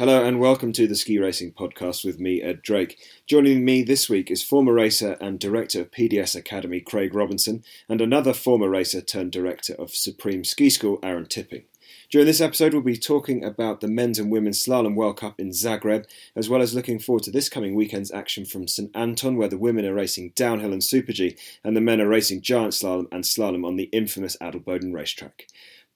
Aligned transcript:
Hello 0.00 0.24
and 0.24 0.40
welcome 0.40 0.72
to 0.72 0.86
the 0.86 0.94
Ski 0.94 1.18
Racing 1.18 1.52
Podcast 1.52 2.06
with 2.06 2.18
me, 2.18 2.40
Ed 2.40 2.62
Drake. 2.62 2.98
Joining 3.26 3.66
me 3.66 3.82
this 3.82 4.08
week 4.08 4.30
is 4.30 4.42
former 4.42 4.72
racer 4.72 5.18
and 5.20 5.38
director 5.38 5.82
of 5.82 5.90
PDS 5.90 6.34
Academy, 6.34 6.80
Craig 6.80 7.14
Robinson, 7.14 7.62
and 7.86 8.00
another 8.00 8.32
former 8.32 8.70
racer 8.70 9.02
turned 9.02 9.30
director 9.30 9.74
of 9.74 9.94
Supreme 9.94 10.42
Ski 10.42 10.70
School, 10.70 11.00
Aaron 11.02 11.26
Tipping. 11.26 11.64
During 12.08 12.26
this 12.26 12.40
episode, 12.40 12.72
we'll 12.72 12.82
be 12.82 12.96
talking 12.96 13.44
about 13.44 13.82
the 13.82 13.88
men's 13.88 14.18
and 14.18 14.30
women's 14.30 14.64
slalom 14.64 14.94
World 14.94 15.18
Cup 15.18 15.38
in 15.38 15.50
Zagreb, 15.50 16.06
as 16.34 16.48
well 16.48 16.62
as 16.62 16.74
looking 16.74 16.98
forward 16.98 17.24
to 17.24 17.30
this 17.30 17.50
coming 17.50 17.74
weekend's 17.74 18.10
action 18.10 18.46
from 18.46 18.68
St 18.68 18.90
Anton, 18.94 19.36
where 19.36 19.48
the 19.48 19.58
women 19.58 19.84
are 19.84 19.92
racing 19.92 20.32
downhill 20.34 20.72
and 20.72 20.82
super 20.82 21.12
G, 21.12 21.36
and 21.62 21.76
the 21.76 21.80
men 21.82 22.00
are 22.00 22.08
racing 22.08 22.40
giant 22.40 22.72
slalom 22.72 23.06
and 23.12 23.24
slalom 23.24 23.66
on 23.66 23.76
the 23.76 23.90
infamous 23.92 24.38
Adelboden 24.40 24.94
racetrack. 24.94 25.46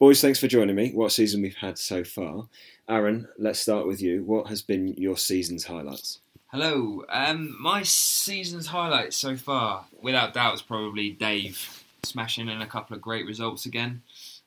Boys, 0.01 0.21
thanks 0.21 0.41
for 0.41 0.49
joining 0.49 0.75
me. 0.75 0.91
What 0.91 1.13
season 1.13 1.41
we've 1.41 1.55
had 1.55 1.79
so 1.79 2.03
far. 2.03 2.49
Aaron, 2.89 3.29
let's 3.39 3.61
start 3.61 3.87
with 3.87 4.03
you. 4.03 4.25
What 4.25 4.49
has 4.49 4.61
been 4.61 4.89
your 4.89 5.17
season's 5.17 5.65
highlights? 5.65 6.19
Hello. 6.49 7.05
Um, 7.09 7.57
my 7.61 7.85
season's 7.85 8.67
highlights 8.67 9.17
so 9.17 9.37
far, 9.37 9.87
without 10.03 10.35
doubt, 10.35 10.55
is 10.55 10.63
probably 10.63 11.11
Dave 11.11 11.85
smashing 12.03 12.49
in 12.49 12.61
a 12.61 12.67
couple 12.67 12.97
of 12.97 13.03
great 13.03 13.25
results 13.25 13.67
again. 13.67 14.03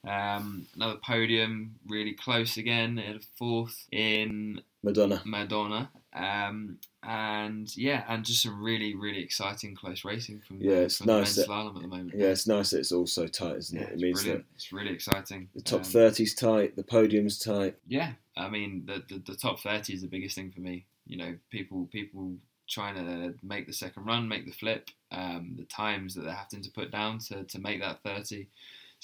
Um, 0.06 0.68
another 0.76 0.98
podium, 0.98 1.76
really 1.88 2.14
close 2.14 2.58
again, 2.58 3.00
at 3.00 3.16
a 3.16 3.20
fourth 3.38 3.88
in 3.92 4.62
Madonna. 4.88 5.22
Madonna. 5.26 5.90
Um, 6.14 6.80
and 7.04 7.76
yeah, 7.78 8.04
and 8.08 8.26
just 8.26 8.42
some 8.44 8.62
really, 8.62 8.96
really 8.96 9.22
exciting 9.22 9.76
close 9.76 10.04
racing 10.04 10.40
from, 10.40 10.60
Yeah, 10.62 10.76
the, 10.76 10.82
it's 10.84 10.98
from 10.98 11.08
nice 11.08 11.36
the 11.36 11.42
that- 11.42 11.50
slalom 11.50 11.76
at 11.76 11.82
the 11.84 11.88
moment. 11.88 12.14
Yeah, 12.16 12.28
it's 12.28 12.48
nice 12.48 12.72
that 12.72 12.80
it's 12.80 12.92
all 12.92 13.06
so 13.08 13.28
tight, 13.28 13.58
isn't 13.58 13.78
Yeah, 13.80 13.86
it? 13.88 13.94
It 13.94 14.00
means 14.00 14.22
brilliant. 14.24 14.46
It's 14.56 14.72
really 14.74 14.92
exciting. 14.92 15.50
the 15.54 15.62
top 15.62 15.82
Um, 15.82 15.86
30's 15.86 16.34
tight, 16.34 16.76
the 16.76 16.84
podium's 16.84 17.38
tight. 17.40 17.76
Yeah, 17.88 18.14
I 18.36 18.50
mean 18.50 18.84
the, 18.86 19.04
the 19.08 19.20
the 19.32 19.36
top 19.36 19.60
thirty 19.60 19.94
is 19.94 20.02
the 20.02 20.08
biggest 20.08 20.36
thing 20.36 20.52
for 20.52 20.60
me. 20.62 20.86
You 21.06 21.18
know, 21.18 21.36
people 21.52 21.88
people 21.92 22.36
trying 22.68 22.96
to 22.96 23.34
make 23.44 23.66
the 23.68 23.74
second 23.74 24.06
run, 24.06 24.28
make 24.28 24.46
the 24.46 24.52
flip, 24.52 24.90
um, 25.12 25.56
the 25.58 25.64
times 25.66 26.16
that 26.16 26.22
they're 26.26 26.34
having 26.34 26.62
to 26.62 26.72
put 26.72 26.92
down 26.92 27.20
to, 27.20 27.44
to 27.46 27.60
make 27.60 27.80
that 27.82 28.02
thirty. 28.04 28.48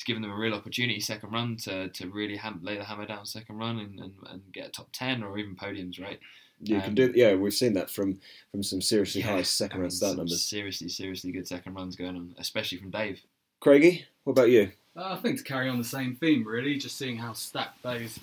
It's 0.03 0.07
given 0.09 0.21
them 0.21 0.31
a 0.31 0.35
real 0.35 0.53
opportunity 0.53 0.99
second 0.99 1.31
run 1.31 1.55
to, 1.63 1.87
to 1.87 2.09
really 2.09 2.35
ham- 2.35 2.59
lay 2.61 2.77
the 2.77 2.83
hammer 2.83 3.05
down 3.05 3.25
second 3.25 3.55
run 3.57 3.79
and, 3.79 3.97
and, 4.01 4.13
and 4.29 4.41
get 4.51 4.67
a 4.67 4.69
top 4.69 4.89
ten 4.91 5.23
or 5.23 5.37
even 5.37 5.55
podiums, 5.55 5.97
right? 5.97 6.19
You 6.61 6.81
can 6.81 6.89
Um, 6.89 6.95
do, 6.95 7.13
yeah. 7.15 7.35
We've 7.35 7.53
seen 7.53 7.71
that 7.75 7.89
from 7.89 8.19
from 8.51 8.63
some 8.63 8.81
seriously 8.81 9.21
Yeah, 9.21 9.27
high 9.27 9.43
second 9.43 9.75
I 9.75 9.77
mean, 9.77 9.81
round 9.83 9.93
start 9.93 10.17
numbers. 10.17 10.43
Seriously, 10.43 10.89
seriously 10.89 11.31
good 11.31 11.47
second 11.47 11.75
runs 11.75 11.95
going 11.95 12.17
on, 12.17 12.35
especially 12.37 12.79
from 12.79 12.91
Dave. 12.91 13.21
Craigie, 13.61 14.03
what 14.25 14.31
about 14.31 14.49
you? 14.49 14.73
Uh, 14.93 15.13
I 15.13 15.15
think 15.15 15.37
to 15.37 15.43
carry 15.45 15.69
on 15.69 15.77
the 15.77 15.85
same 15.85 16.17
theme, 16.17 16.45
really, 16.45 16.77
just 16.77 16.97
seeing 16.97 17.15
how 17.15 17.31
stacked 17.31 17.81
those 17.81 18.19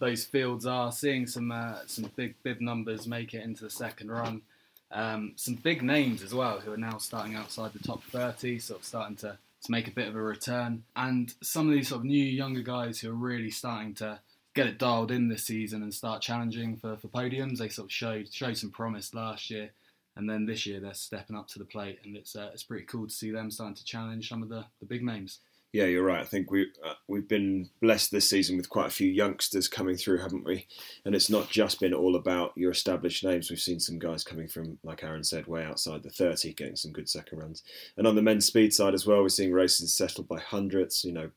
those 0.00 0.26
fields 0.26 0.66
are, 0.66 0.92
seeing 0.92 1.26
some 1.26 1.50
uh, 1.50 1.78
some 1.86 2.10
big 2.14 2.34
bib 2.42 2.60
numbers 2.60 3.06
make 3.06 3.32
it 3.32 3.42
into 3.42 3.64
the 3.64 3.70
second 3.70 4.10
run, 4.10 4.42
um, 4.90 5.32
some 5.36 5.54
big 5.54 5.82
names 5.82 6.22
as 6.22 6.34
well 6.34 6.60
who 6.60 6.72
are 6.72 6.76
now 6.76 6.98
starting 6.98 7.34
outside 7.36 7.72
the 7.72 7.78
top 7.78 8.02
thirty, 8.04 8.58
sort 8.58 8.80
of 8.80 8.84
starting 8.86 9.16
to, 9.16 9.38
to 9.64 9.70
make 9.70 9.88
a 9.88 9.92
bit 9.92 10.08
of 10.08 10.16
a 10.16 10.22
return, 10.22 10.84
and 10.96 11.34
some 11.42 11.68
of 11.68 11.74
these 11.74 11.88
sort 11.88 12.00
of 12.00 12.04
new 12.04 12.24
younger 12.24 12.62
guys 12.62 13.00
who 13.00 13.10
are 13.10 13.14
really 13.14 13.50
starting 13.50 13.94
to 13.94 14.20
get 14.54 14.66
it 14.66 14.78
dialed 14.78 15.10
in 15.10 15.28
this 15.28 15.46
season 15.46 15.82
and 15.82 15.94
start 15.94 16.20
challenging 16.20 16.76
for, 16.76 16.96
for 16.96 17.08
podiums. 17.08 17.58
They 17.58 17.68
sort 17.68 17.86
of 17.86 17.92
showed 17.92 18.32
showed 18.32 18.56
some 18.58 18.70
promise 18.70 19.14
last 19.14 19.50
year. 19.50 19.70
And 20.14 20.28
then 20.28 20.44
this 20.44 20.66
year 20.66 20.78
they're 20.78 20.92
stepping 20.92 21.36
up 21.36 21.48
to 21.48 21.58
the 21.58 21.64
plate, 21.64 21.98
and 22.04 22.16
it's 22.16 22.36
uh, 22.36 22.50
it's 22.52 22.62
pretty 22.62 22.84
cool 22.84 23.06
to 23.06 23.14
see 23.14 23.30
them 23.30 23.50
starting 23.50 23.76
to 23.76 23.84
challenge 23.84 24.28
some 24.28 24.42
of 24.42 24.50
the, 24.50 24.66
the 24.80 24.86
big 24.86 25.02
names. 25.02 25.38
Yeah, 25.72 25.84
you're 25.84 26.04
right. 26.04 26.20
I 26.20 26.24
think 26.24 26.50
we 26.50 26.70
uh, 26.84 26.94
we've 27.08 27.26
been 27.26 27.70
blessed 27.80 28.10
this 28.10 28.28
season 28.28 28.58
with 28.58 28.68
quite 28.68 28.88
a 28.88 28.90
few 28.90 29.10
youngsters 29.10 29.68
coming 29.68 29.96
through, 29.96 30.18
haven't 30.18 30.44
we? 30.44 30.66
And 31.06 31.14
it's 31.14 31.30
not 31.30 31.48
just 31.48 31.80
been 31.80 31.94
all 31.94 32.14
about 32.14 32.52
your 32.56 32.72
established 32.72 33.24
names. 33.24 33.48
We've 33.48 33.58
seen 33.58 33.80
some 33.80 33.98
guys 33.98 34.22
coming 34.22 34.48
from, 34.48 34.78
like 34.84 35.02
Aaron 35.02 35.24
said, 35.24 35.46
way 35.46 35.64
outside 35.64 36.02
the 36.02 36.10
30, 36.10 36.52
getting 36.52 36.76
some 36.76 36.92
good 36.92 37.08
second 37.08 37.38
runs. 37.38 37.62
And 37.96 38.06
on 38.06 38.16
the 38.16 38.22
men's 38.22 38.44
speed 38.44 38.74
side 38.74 38.92
as 38.92 39.06
well, 39.06 39.22
we're 39.22 39.30
seeing 39.30 39.50
races 39.50 39.94
settled 39.94 40.28
by 40.28 40.40
hundredths. 40.40 41.06
You 41.06 41.12
know, 41.12 41.30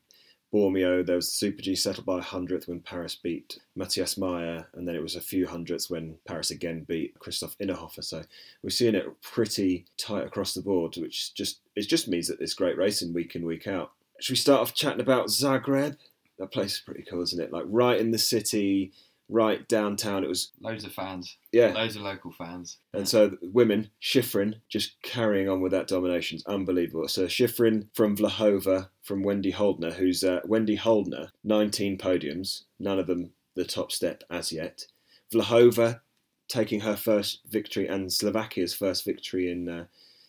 Bormio, 0.52 1.04
there 1.04 1.16
was 1.16 1.28
the 1.28 1.34
Super 1.34 1.62
G 1.62 1.74
settled 1.74 2.04
by 2.04 2.18
a 2.18 2.22
hundredth 2.22 2.68
when 2.68 2.80
Paris 2.80 3.14
beat 3.14 3.58
Matthias 3.74 4.18
Mayer, 4.18 4.66
and 4.74 4.86
then 4.86 4.96
it 4.96 5.02
was 5.02 5.16
a 5.16 5.20
few 5.22 5.46
hundredths 5.46 5.88
when 5.88 6.16
Paris 6.26 6.50
again 6.50 6.84
beat 6.86 7.18
Christof 7.18 7.56
Innerhofer. 7.56 8.04
So 8.04 8.22
we're 8.62 8.68
seeing 8.68 8.96
it 8.96 9.06
pretty 9.22 9.86
tight 9.96 10.26
across 10.26 10.52
the 10.52 10.60
board, 10.60 10.96
which 10.98 11.32
just 11.32 11.60
it 11.74 11.88
just 11.88 12.06
means 12.06 12.28
that 12.28 12.42
it's 12.42 12.52
great 12.52 12.76
racing 12.76 13.14
week 13.14 13.34
in 13.34 13.46
week 13.46 13.66
out. 13.66 13.92
Should 14.20 14.32
we 14.32 14.36
start 14.38 14.60
off 14.60 14.74
chatting 14.74 15.00
about 15.00 15.28
Zagreb? 15.28 15.96
That 16.38 16.52
place 16.52 16.74
is 16.74 16.80
pretty 16.80 17.04
cool, 17.08 17.22
isn't 17.22 17.40
it? 17.40 17.52
Like 17.52 17.64
right 17.66 18.00
in 18.00 18.10
the 18.10 18.18
city, 18.18 18.92
right 19.28 19.66
downtown. 19.68 20.24
It 20.24 20.28
was 20.28 20.52
Loads 20.60 20.84
of 20.84 20.92
fans, 20.92 21.36
yeah. 21.52 21.72
loads 21.72 21.96
of 21.96 22.02
local 22.02 22.32
fans. 22.32 22.78
And 22.92 23.08
so 23.08 23.36
women, 23.42 23.90
Shiffrin, 24.02 24.60
just 24.68 25.00
carrying 25.02 25.48
on 25.48 25.60
with 25.60 25.72
that 25.72 25.88
domination. 25.88 26.36
It's 26.36 26.46
unbelievable. 26.46 27.08
So 27.08 27.26
Shiffrin 27.26 27.88
from 27.94 28.16
Vlhova, 28.16 28.88
from 29.02 29.22
Wendy 29.22 29.52
Holdener, 29.52 29.92
who's 29.92 30.22
uh, 30.22 30.40
Wendy 30.44 30.76
Holdener, 30.76 31.30
19 31.44 31.98
podiums, 31.98 32.62
none 32.78 32.98
of 32.98 33.06
them 33.06 33.32
the 33.54 33.64
top 33.64 33.90
step 33.90 34.22
as 34.30 34.52
yet. 34.52 34.86
Vlhova 35.32 36.00
taking 36.48 36.80
her 36.80 36.96
first 36.96 37.40
victory 37.48 37.88
and 37.88 38.12
Slovakia's 38.12 38.74
first 38.74 39.04
victory 39.04 39.50
in 39.50 39.68
uh, 39.68 39.84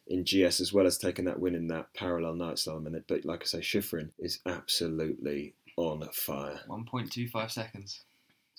in 0.07 0.23
GS 0.23 0.59
as 0.62 0.72
well 0.73 0.85
as 0.85 0.97
taking 0.97 1.25
that 1.25 1.40
win 1.40 1.56
in 1.56 1.68
that 1.68 1.94
parallel 1.94 2.34
night 2.35 2.56
slalom. 2.56 2.85
And 2.88 2.95
it, 2.95 3.06
but 3.07 3.25
like 3.25 3.41
I 3.44 3.45
say, 3.45 3.59
Shiffrin 3.59 4.09
is 4.19 4.40
absolutely 4.45 5.53
on 5.75 6.07
fire. 6.13 6.59
1.25 6.68 7.51
seconds. 7.51 8.01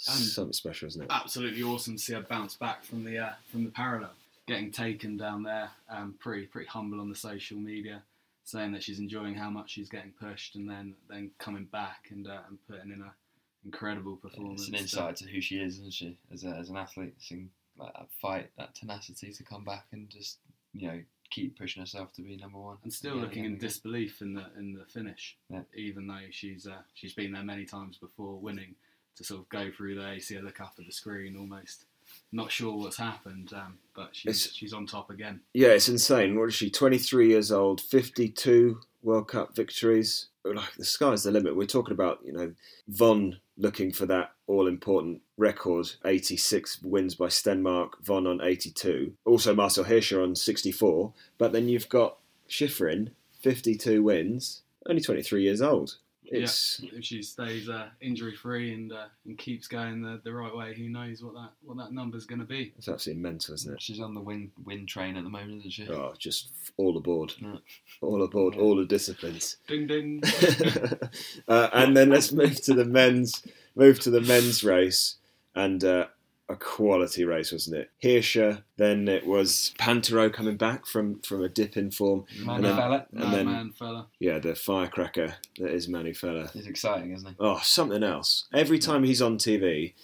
And- 0.08 0.16
Something 0.16 0.52
special, 0.52 0.86
isn't 0.88 1.02
it? 1.02 1.08
absolutely 1.10 1.62
awesome 1.62 1.96
to 1.96 2.02
see 2.02 2.12
her 2.14 2.20
bounce 2.22 2.54
back 2.54 2.84
from 2.84 3.04
the 3.04 3.18
uh, 3.18 3.32
from 3.50 3.64
the 3.64 3.70
parallel, 3.70 4.12
getting 4.46 4.70
taken 4.70 5.16
down 5.16 5.42
there. 5.42 5.70
Um, 5.90 6.14
pretty 6.20 6.46
pretty 6.46 6.68
humble 6.68 7.00
on 7.00 7.08
the 7.08 7.16
social 7.16 7.56
media, 7.56 8.02
saying 8.44 8.70
that 8.72 8.84
she's 8.84 9.00
enjoying 9.00 9.34
how 9.34 9.50
much 9.50 9.70
she's 9.70 9.88
getting 9.88 10.12
pushed, 10.12 10.54
and 10.54 10.70
then 10.70 10.94
then 11.10 11.32
coming 11.38 11.64
back 11.64 12.06
and 12.10 12.28
uh, 12.28 12.38
and 12.48 12.58
putting 12.68 12.92
in 12.92 13.00
a 13.00 13.12
incredible 13.64 14.14
performance. 14.16 14.60
It's 14.60 14.68
an 14.68 14.74
insight 14.76 15.16
to 15.16 15.24
who 15.28 15.40
she 15.40 15.56
is, 15.56 15.78
isn't 15.78 15.92
she, 15.92 16.16
as, 16.32 16.44
a, 16.44 16.50
as 16.50 16.68
an 16.70 16.76
athlete? 16.76 17.14
Seeing 17.18 17.50
like, 17.76 17.92
that 17.94 18.06
fight, 18.22 18.50
that 18.56 18.76
tenacity 18.76 19.32
to 19.32 19.42
come 19.42 19.64
back 19.64 19.86
and 19.90 20.08
just, 20.08 20.38
you 20.74 20.86
know, 20.86 21.00
keep 21.30 21.58
pushing 21.58 21.80
herself 21.82 22.12
to 22.14 22.22
be 22.22 22.36
number 22.36 22.58
one. 22.58 22.76
and 22.82 22.92
still 22.92 23.16
Yeah, 23.16 23.22
looking 23.22 23.42
yeah, 23.44 23.50
in 23.50 23.54
yeah. 23.54 23.60
disbelief 23.60 24.22
in 24.22 24.34
the 24.34 24.46
in 24.58 24.74
the 24.74 24.84
finish, 24.86 25.36
Yeah. 25.50 25.62
even 25.74 26.06
though 26.06 26.20
she's 26.30 26.66
uh, 26.66 26.82
she's 26.94 27.14
been 27.14 27.32
there 27.32 27.42
many 27.44 27.64
times 27.64 27.96
before, 27.98 28.38
winning. 28.38 28.74
To 29.16 29.24
sort 29.24 29.40
of 29.40 29.48
go 29.48 29.68
through 29.72 29.96
there, 29.96 30.14
you 30.14 30.20
see 30.20 30.36
her 30.36 30.42
look 30.42 30.60
up 30.60 30.74
at 30.78 30.86
the 30.86 30.92
screen, 30.92 31.36
almost 31.36 31.86
not 32.30 32.52
sure 32.52 32.76
what's 32.76 32.96
happened, 32.96 33.52
um, 33.52 33.76
but 33.96 34.14
she's 34.14 34.30
It's- 34.46 34.54
she's 34.54 34.72
on 34.72 34.86
top 34.86 35.10
again. 35.10 35.40
Yeah, 35.52 35.70
it's 35.70 35.88
insane. 35.88 36.38
What 36.38 36.48
is 36.50 36.54
she? 36.54 36.70
23 36.70 37.28
years 37.28 37.50
old, 37.50 37.80
52 37.80 38.80
World 39.02 39.26
Cup 39.28 39.56
victories. 39.56 40.28
Like 40.44 40.72
the 40.76 40.84
sky's 40.84 41.24
the 41.24 41.32
limit. 41.32 41.56
We're 41.56 41.66
talking 41.66 41.92
about, 41.92 42.20
you 42.24 42.32
know, 42.32 42.54
Vonn 42.90 43.40
looking 43.58 43.92
for 43.92 44.06
that 44.06 44.32
all 44.46 44.66
important 44.66 45.20
record 45.36 45.90
86 46.04 46.80
wins 46.82 47.14
by 47.16 47.26
Stenmark, 47.26 47.90
Vonn 48.04 48.26
on 48.28 48.40
82. 48.40 49.12
Also 49.24 49.54
Marcel 49.54 49.84
Hirscher 49.84 50.22
on 50.22 50.34
64. 50.34 51.12
But 51.36 51.52
then 51.52 51.68
you've 51.68 51.88
got 51.88 52.18
Shiffrin, 52.48 53.10
52 53.40 54.02
wins, 54.02 54.62
only 54.86 55.02
23 55.02 55.42
years 55.42 55.60
old. 55.60 55.96
It's 56.30 56.80
if 56.82 57.04
she 57.04 57.22
stays 57.22 57.68
uh, 57.68 57.88
injury 58.00 58.34
free 58.34 58.74
and 58.74 58.92
uh, 58.92 59.06
and 59.26 59.38
keeps 59.38 59.66
going 59.66 60.02
the, 60.02 60.20
the 60.24 60.32
right 60.32 60.54
way, 60.54 60.74
who 60.74 60.88
knows 60.88 61.22
what 61.22 61.34
that 61.34 61.50
what 61.62 61.76
that 61.78 61.92
number's 61.92 62.26
going 62.26 62.40
to 62.40 62.44
be? 62.44 62.72
it's 62.76 62.88
absolutely 62.88 63.22
mental, 63.22 63.54
isn't 63.54 63.74
it? 63.74 63.82
She's 63.82 64.00
on 64.00 64.14
the 64.14 64.20
win 64.20 64.50
win 64.64 64.86
train 64.86 65.16
at 65.16 65.24
the 65.24 65.30
moment, 65.30 65.60
isn't 65.60 65.70
she? 65.70 65.88
Oh, 65.88 66.14
just 66.18 66.50
all 66.76 66.96
aboard. 66.96 67.32
Yeah. 67.40 67.56
All 68.02 68.22
aboard, 68.22 68.56
all 68.56 68.76
the 68.76 68.84
disciplines. 68.84 69.56
Ding 69.68 69.86
ding. 69.86 70.22
uh, 71.48 71.68
and 71.72 71.96
then 71.96 72.10
let's 72.10 72.32
move 72.32 72.60
to 72.62 72.74
the 72.74 72.84
men's 72.84 73.42
move 73.74 74.00
to 74.00 74.10
the 74.10 74.20
men's 74.20 74.62
race 74.62 75.16
and 75.54 75.82
uh, 75.84 76.06
a 76.48 76.56
quality 76.56 77.24
race, 77.24 77.52
wasn't 77.52 77.76
it? 77.76 77.90
Hirscher. 78.02 78.62
Then 78.76 79.06
it 79.08 79.26
was 79.26 79.74
Pinturault 79.78 80.32
coming 80.32 80.56
back 80.56 80.86
from 80.86 81.20
from 81.20 81.42
a 81.42 81.48
dip 81.48 81.76
in 81.76 81.90
form. 81.90 82.24
Man 82.44 82.56
And 82.56 82.64
then- 82.64 82.76
fella. 82.76 83.06
And 83.12 83.22
then- 83.34 83.46
Madman 83.46 83.72
fella. 83.72 84.06
Yeah, 84.18 84.38
the 84.38 84.54
firecracker 84.54 85.36
that 85.58 85.70
is 85.70 85.88
Manu 85.88 86.14
Feller. 86.14 86.48
He's 86.52 86.66
exciting, 86.66 87.12
isn't 87.12 87.28
he? 87.28 87.36
Oh, 87.38 87.60
something 87.62 88.02
else. 88.02 88.46
Every 88.52 88.78
time 88.78 89.04
he's 89.04 89.20
on 89.22 89.36
TV, 89.38 89.94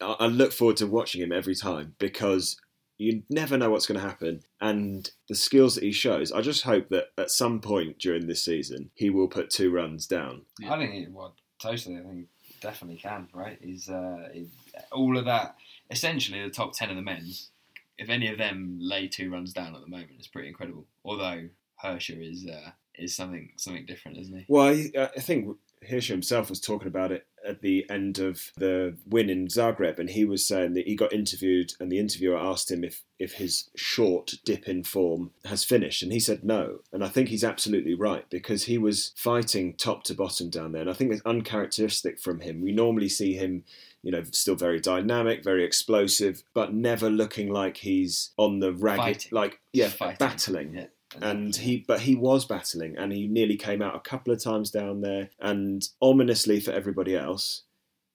I 0.00 0.16
I 0.20 0.26
look 0.26 0.52
forward 0.52 0.76
to 0.78 0.86
watching 0.86 1.20
him 1.22 1.32
every 1.32 1.54
time 1.54 1.94
because 1.98 2.56
you 2.98 3.22
never 3.28 3.58
know 3.58 3.68
what's 3.70 3.86
going 3.86 4.00
to 4.00 4.06
happen. 4.06 4.42
And 4.60 5.10
the 5.28 5.34
skills 5.34 5.74
that 5.74 5.82
he 5.82 5.90
shows, 5.92 6.30
I 6.30 6.40
just 6.40 6.62
hope 6.62 6.88
that 6.90 7.06
at 7.18 7.30
some 7.32 7.60
point 7.60 7.98
during 7.98 8.28
this 8.28 8.44
season, 8.44 8.90
he 8.94 9.10
will 9.10 9.26
put 9.28 9.50
two 9.50 9.72
runs 9.72 10.06
down. 10.06 10.42
Yeah. 10.60 10.72
I 10.74 10.78
think 10.78 10.92
he, 10.92 11.06
well, 11.10 11.34
totally. 11.60 11.96
I 11.98 12.02
think 12.02 12.28
definitely 12.60 12.98
can. 12.98 13.28
Right? 13.34 13.58
He's 13.60 13.88
uh, 13.88 14.28
he, 14.32 14.46
all 14.92 15.18
of 15.18 15.24
that. 15.24 15.56
Essentially, 15.92 16.42
the 16.42 16.50
top 16.50 16.72
ten 16.72 16.90
of 16.90 16.96
the 16.96 17.02
men's. 17.02 17.50
If 17.98 18.08
any 18.08 18.28
of 18.28 18.38
them 18.38 18.78
lay 18.80 19.06
two 19.06 19.30
runs 19.30 19.52
down 19.52 19.74
at 19.74 19.82
the 19.82 19.86
moment, 19.86 20.12
it's 20.18 20.26
pretty 20.26 20.48
incredible. 20.48 20.86
Although 21.04 21.50
Hirscher 21.84 22.18
is 22.28 22.46
uh, 22.46 22.70
is 22.94 23.14
something 23.14 23.50
something 23.56 23.86
different, 23.86 24.18
isn't 24.18 24.38
he? 24.38 24.44
Well, 24.48 24.66
I, 24.68 25.10
I 25.16 25.20
think 25.20 25.56
Hirscher 25.88 26.10
himself 26.10 26.48
was 26.48 26.60
talking 26.60 26.88
about 26.88 27.12
it 27.12 27.26
at 27.46 27.60
the 27.60 27.84
end 27.90 28.18
of 28.18 28.52
the 28.56 28.96
win 29.06 29.28
in 29.28 29.48
Zagreb, 29.48 29.98
and 29.98 30.10
he 30.10 30.24
was 30.24 30.46
saying 30.46 30.74
that 30.74 30.86
he 30.86 30.94
got 30.94 31.12
interviewed, 31.12 31.72
and 31.80 31.90
the 31.90 31.98
interviewer 31.98 32.38
asked 32.38 32.70
him 32.70 32.84
if 32.84 33.02
if 33.18 33.34
his 33.34 33.68
short 33.76 34.34
dip 34.44 34.68
in 34.68 34.84
form 34.84 35.32
has 35.44 35.64
finished, 35.64 36.02
and 36.02 36.12
he 36.12 36.20
said 36.20 36.44
no. 36.44 36.78
And 36.92 37.04
I 37.04 37.08
think 37.08 37.28
he's 37.28 37.44
absolutely 37.44 37.94
right 37.94 38.28
because 38.30 38.64
he 38.64 38.78
was 38.78 39.12
fighting 39.16 39.74
top 39.74 40.04
to 40.04 40.14
bottom 40.14 40.50
down 40.50 40.72
there, 40.72 40.82
and 40.82 40.90
I 40.90 40.94
think 40.94 41.12
it's 41.12 41.22
uncharacteristic 41.26 42.18
from 42.18 42.40
him. 42.40 42.62
We 42.62 42.72
normally 42.72 43.08
see 43.08 43.34
him 43.34 43.64
you 44.02 44.10
know, 44.10 44.22
still 44.32 44.56
very 44.56 44.80
dynamic, 44.80 45.44
very 45.44 45.64
explosive, 45.64 46.42
but 46.54 46.74
never 46.74 47.08
looking 47.08 47.48
like 47.50 47.76
he's 47.78 48.30
on 48.36 48.58
the 48.58 48.72
ragged, 48.72 48.98
Fighting. 48.98 49.30
like 49.32 49.60
yeah, 49.72 49.88
Fighting. 49.88 50.16
battling. 50.18 50.74
Yeah. 50.74 50.86
And 51.20 51.54
he, 51.54 51.84
but 51.86 52.00
he 52.00 52.14
was 52.14 52.46
battling, 52.46 52.96
and 52.96 53.12
he 53.12 53.26
nearly 53.28 53.56
came 53.56 53.82
out 53.82 53.94
a 53.94 54.00
couple 54.00 54.32
of 54.32 54.42
times 54.42 54.70
down 54.70 55.02
there. 55.02 55.28
And 55.40 55.86
ominously 56.00 56.58
for 56.58 56.72
everybody 56.72 57.14
else, 57.14 57.64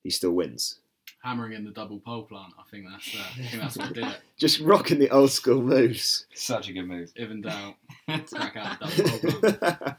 he 0.03 0.09
still 0.09 0.31
wins. 0.31 0.79
Hammering 1.27 1.51
in 1.51 1.65
the 1.65 1.71
double 1.71 1.99
pole 1.99 2.23
plant. 2.23 2.53
I 2.57 2.63
think 2.71 2.85
that's 2.89 3.13
uh, 3.13 3.19
I 3.19 3.47
think 3.47 3.61
that's 3.61 3.77
what 3.77 3.93
did 3.93 4.05
it. 4.05 4.21
Just 4.37 4.61
rocking 4.61 4.97
the 4.97 5.09
old 5.09 5.29
school 5.29 5.61
moves. 5.61 6.25
Such 6.33 6.69
a 6.69 6.73
good 6.73 6.87
move. 6.87 7.11
Even 7.17 7.41
down, 7.41 7.75
crack 8.07 8.55
out 8.55 8.79
the 8.79 9.19
double 9.21 9.41
pole 9.41 9.51
plant. 9.53 9.95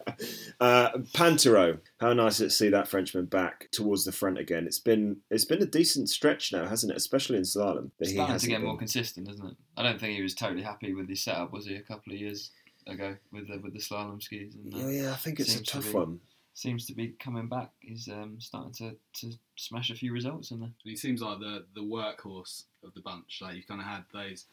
uh, 0.61 0.91
Pinturault, 1.13 1.81
how 2.01 2.15
nice 2.15 2.39
to 2.39 2.49
see 2.49 2.71
that 2.71 2.89
Frenchman 2.89 3.27
back 3.27 3.69
towards 3.73 4.07
the 4.07 4.13
front 4.13 4.39
again. 4.39 4.65
It's 4.67 4.79
been 4.79 5.19
it's 5.31 5.45
been 5.45 5.61
a 5.63 5.67
decent 5.67 6.09
stretch 6.09 6.51
now, 6.51 6.67
hasn't 6.67 6.93
it? 6.93 6.97
Especially 6.97 7.37
in 7.37 7.43
slalom. 7.43 7.91
That 7.99 8.09
he 8.09 8.15
Starting 8.15 8.27
to 8.29 8.33
hasn't 8.33 8.51
get 8.51 8.63
more 8.63 8.79
consistent, 8.79 9.29
isn't 9.29 9.47
it? 9.47 9.57
I 9.77 9.83
don't 9.83 10.01
think 10.01 10.17
he 10.17 10.23
was 10.23 10.35
totally 10.35 10.63
happy 10.63 10.95
with 10.95 11.11
his 11.11 11.23
setup, 11.23 11.53
was 11.53 11.67
he? 11.67 11.77
A 11.77 11.83
couple 11.83 12.15
of 12.15 12.19
years 12.19 12.53
ago 12.87 13.17
with 13.33 13.49
the 13.49 13.59
with 13.59 13.75
the 13.75 13.81
slalom 13.81 14.23
skis, 14.23 14.55
and 14.55 14.73
uh, 14.73 14.79
Yeah, 14.79 15.03
yeah, 15.03 15.13
I 15.13 15.17
think 15.17 15.41
it's 15.41 15.51
a 15.51 15.53
Seems 15.57 15.67
to 15.67 15.73
tough 15.75 15.85
be. 15.89 15.93
one. 15.93 16.21
Seems 16.58 16.87
to 16.87 16.93
be 16.93 17.14
coming 17.20 17.46
back. 17.46 17.70
He's 17.78 18.08
um, 18.08 18.38
starting 18.40 18.72
to, 18.72 18.96
to 19.20 19.38
smash 19.55 19.90
a 19.90 19.94
few 19.94 20.12
results 20.12 20.50
in 20.50 20.58
there. 20.58 20.72
He 20.82 20.96
seems 20.96 21.22
like 21.22 21.38
the 21.38 21.66
the 21.72 21.82
workhorse 21.82 22.64
of 22.82 22.93
the 22.94 23.00
bunch. 23.00 23.38
Like 23.40 23.55
you 23.55 23.62
kind 23.62 23.81
of 23.81 23.87
had 23.87 24.02
those 24.12 24.46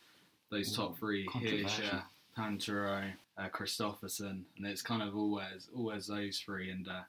those 0.52 0.72
top 0.76 1.00
three. 1.00 1.26
Hirscher, 1.26 2.04
Pinturault, 2.38 3.14
uh, 3.40 3.50
Kristoffersen, 3.50 4.44
and 4.56 4.68
it's 4.68 4.84
kind 4.84 5.02
of 5.02 5.16
always 5.18 5.68
always 5.76 6.06
those 6.06 6.38
three. 6.38 6.70
And 6.70 6.88
uh, 6.88 7.06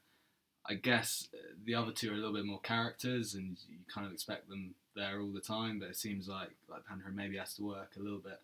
I 0.66 0.72
guess 0.72 1.28
uh, 1.34 1.52
the 1.66 1.75
other 1.75 1.93
two 1.93 2.12
are 2.12 2.14
a 2.14 2.16
little 2.16 2.32
bit 2.32 2.46
more 2.46 2.60
characters, 2.60 3.34
and 3.34 3.58
you 3.69 3.76
kind 3.94 4.06
of 4.06 4.14
expect 4.14 4.48
them 4.48 4.76
there 4.94 5.20
all 5.20 5.31
the 5.31 5.40
time. 5.40 5.78
But 5.78 5.90
it 5.90 5.96
seems 5.96 6.26
like 6.26 6.52
like 6.70 6.84
Pinturault 6.90 7.14
maybe 7.14 7.37
has 7.37 7.52
to 7.56 7.64
work 7.64 7.93
a 7.98 8.02
little 8.02 8.20
bit. 8.20 8.40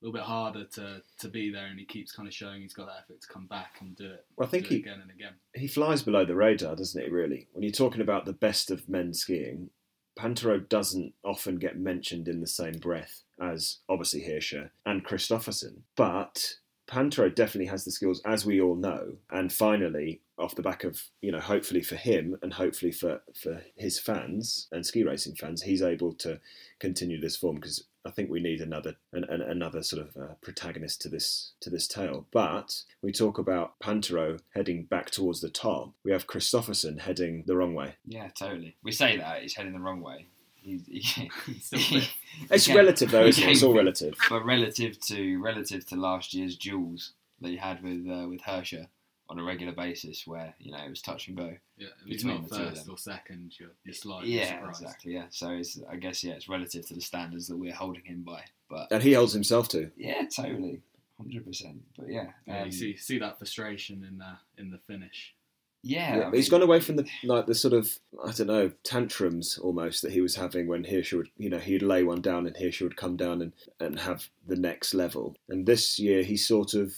A 0.00 0.04
little 0.04 0.18
bit 0.18 0.26
harder 0.26 0.64
to, 0.64 1.02
to 1.18 1.28
be 1.28 1.50
there, 1.50 1.66
and 1.66 1.78
he 1.78 1.84
keeps 1.84 2.12
kind 2.12 2.28
of 2.28 2.32
showing 2.34 2.62
he's 2.62 2.72
got 2.72 2.86
that 2.86 3.00
effort 3.04 3.20
to 3.20 3.28
come 3.28 3.46
back 3.46 3.78
and 3.80 3.96
do 3.96 4.06
it. 4.06 4.24
Well, 4.36 4.46
I 4.46 4.50
think 4.50 4.66
he- 4.66 4.76
again 4.76 5.00
and 5.00 5.10
again. 5.10 5.34
He 5.54 5.66
flies 5.66 6.02
below 6.02 6.24
the 6.24 6.36
radar, 6.36 6.76
doesn't 6.76 7.02
he? 7.02 7.10
Really, 7.10 7.48
when 7.52 7.62
you're 7.64 7.72
talking 7.72 8.00
about 8.00 8.24
the 8.24 8.32
best 8.32 8.70
of 8.70 8.88
men 8.88 9.12
skiing, 9.12 9.70
Pinturault 10.18 10.68
doesn't 10.68 11.14
often 11.24 11.56
get 11.56 11.78
mentioned 11.78 12.28
in 12.28 12.40
the 12.40 12.46
same 12.46 12.78
breath 12.78 13.22
as 13.40 13.78
obviously 13.88 14.22
Hirscher 14.22 14.70
and 14.86 15.04
Kristoffersen, 15.04 15.82
but 15.96 16.54
Pinturault 16.88 17.34
definitely 17.34 17.66
has 17.66 17.84
the 17.84 17.90
skills, 17.92 18.22
as 18.24 18.44
we 18.46 18.60
all 18.60 18.74
know. 18.76 19.16
And 19.30 19.52
finally, 19.52 20.22
off 20.38 20.54
the 20.54 20.62
back 20.62 20.84
of 20.84 21.02
you 21.20 21.32
know, 21.32 21.40
hopefully 21.40 21.82
for 21.82 21.96
him 21.96 22.36
and 22.42 22.54
hopefully 22.54 22.92
for 22.92 23.22
for 23.40 23.62
his 23.76 23.98
fans 23.98 24.68
and 24.72 24.84
ski 24.86 25.02
racing 25.02 25.34
fans, 25.36 25.62
he's 25.62 25.82
able 25.82 26.12
to 26.14 26.40
continue 26.78 27.20
this 27.20 27.36
form 27.36 27.56
because 27.56 27.84
I 28.06 28.10
think 28.10 28.30
we 28.30 28.40
need 28.40 28.60
another 28.60 28.94
an, 29.12 29.24
an, 29.24 29.42
another 29.42 29.82
sort 29.82 30.02
of 30.06 30.16
uh, 30.16 30.34
protagonist 30.40 31.02
to 31.02 31.08
this 31.08 31.52
to 31.60 31.70
this 31.70 31.86
tale. 31.86 32.26
But 32.30 32.82
we 33.02 33.12
talk 33.12 33.38
about 33.38 33.78
Pinturault 33.80 34.40
heading 34.54 34.84
back 34.84 35.10
towards 35.10 35.40
the 35.40 35.50
top. 35.50 35.92
We 36.04 36.12
have 36.12 36.26
Kristoffersen 36.26 37.00
heading 37.00 37.44
the 37.46 37.56
wrong 37.56 37.74
way. 37.74 37.96
Yeah, 38.06 38.28
totally. 38.28 38.76
We 38.82 38.92
say 38.92 39.16
that 39.18 39.42
he's 39.42 39.54
heading 39.54 39.72
the 39.72 39.80
wrong 39.80 40.00
way. 40.00 40.26
He's, 40.68 40.84
he, 40.86 41.30
He's 41.46 41.70
he- 41.70 42.08
It's 42.50 42.66
he 42.66 42.74
relative 42.76 43.10
though, 43.10 43.24
isn't 43.24 43.42
it? 43.42 43.52
It's 43.52 43.62
all 43.62 43.72
relative. 43.82 44.14
But 44.28 44.44
relative 44.44 45.00
to 45.06 45.40
relative 45.40 45.86
to 45.86 45.96
last 45.96 46.34
year's 46.34 46.56
duels 46.58 47.12
that 47.40 47.48
he 47.48 47.56
had 47.56 47.82
with 47.82 48.06
uh, 48.10 48.28
with 48.28 48.42
Hirscher 48.42 48.88
on 49.30 49.38
a 49.38 49.42
regular 49.42 49.72
basis, 49.74 50.26
where 50.26 50.54
you 50.58 50.72
know 50.72 50.78
it 50.78 50.88
was 50.90 51.02
touch 51.02 51.28
and 51.28 51.36
go. 51.36 51.54
Yeah, 51.76 51.88
Between 52.08 52.34
not 52.34 52.48
the 52.48 52.56
two 52.56 52.62
of 52.62 52.68
first 52.70 52.84
them. 52.86 52.94
or 52.94 52.98
second, 52.98 53.52
you're, 53.58 53.70
you're 53.84 53.94
slightly 53.94 54.36
yeah, 54.38 54.58
surprised. 54.58 54.82
exactly. 54.82 55.12
Yeah, 55.14 55.26
so 55.30 55.50
it's 55.50 55.78
I 55.90 55.96
guess 55.96 56.24
yeah, 56.24 56.32
it's 56.34 56.48
relative 56.48 56.86
to 56.88 56.94
the 56.94 57.00
standards 57.00 57.46
that 57.48 57.56
we're 57.56 57.74
holding 57.74 58.04
him 58.04 58.22
by. 58.22 58.42
But 58.70 58.88
And 58.90 59.02
he 59.02 59.12
holds 59.12 59.32
himself 59.32 59.68
to. 59.70 59.90
yeah, 59.96 60.22
totally, 60.34 60.80
hundred 61.18 61.44
percent. 61.46 61.82
But 61.98 62.08
yeah, 62.10 62.28
Yeah, 62.46 62.60
um, 62.60 62.66
you 62.66 62.72
see 62.72 62.96
see 62.96 63.18
that 63.18 63.38
frustration 63.38 64.04
in 64.08 64.18
the 64.18 64.38
in 64.62 64.70
the 64.70 64.78
finish. 64.78 65.34
yeah, 65.82 66.16
Yeah, 66.18 66.26
I 66.26 66.30
but 66.30 66.34
he's 66.36 66.50
mean, 66.50 66.60
gone 66.60 66.66
away 66.68 66.80
from 66.80 66.96
the 66.96 67.06
like 67.24 67.46
the 67.46 67.54
sort 67.54 67.74
of 67.74 67.98
I 68.24 68.32
don't 68.32 68.46
know 68.46 68.72
tantrums 68.82 69.58
almost 69.58 70.02
that 70.02 70.12
he 70.12 70.20
was 70.20 70.36
having 70.36 70.66
when 70.66 70.84
Hirscher 70.84 71.18
would 71.18 71.30
you 71.36 71.50
know 71.50 71.58
he'd 71.58 71.82
lay 71.82 72.02
one 72.02 72.20
down 72.22 72.46
and 72.46 72.56
Hirscher 72.56 72.82
would 72.82 72.96
come 72.96 73.16
down 73.16 73.42
and, 73.42 73.52
and 73.78 74.00
have 74.00 74.28
the 74.46 74.56
next 74.56 74.94
level. 74.94 75.36
And 75.48 75.66
this 75.66 75.98
year 75.98 76.22
he 76.22 76.36
sort 76.36 76.74
of 76.74 76.94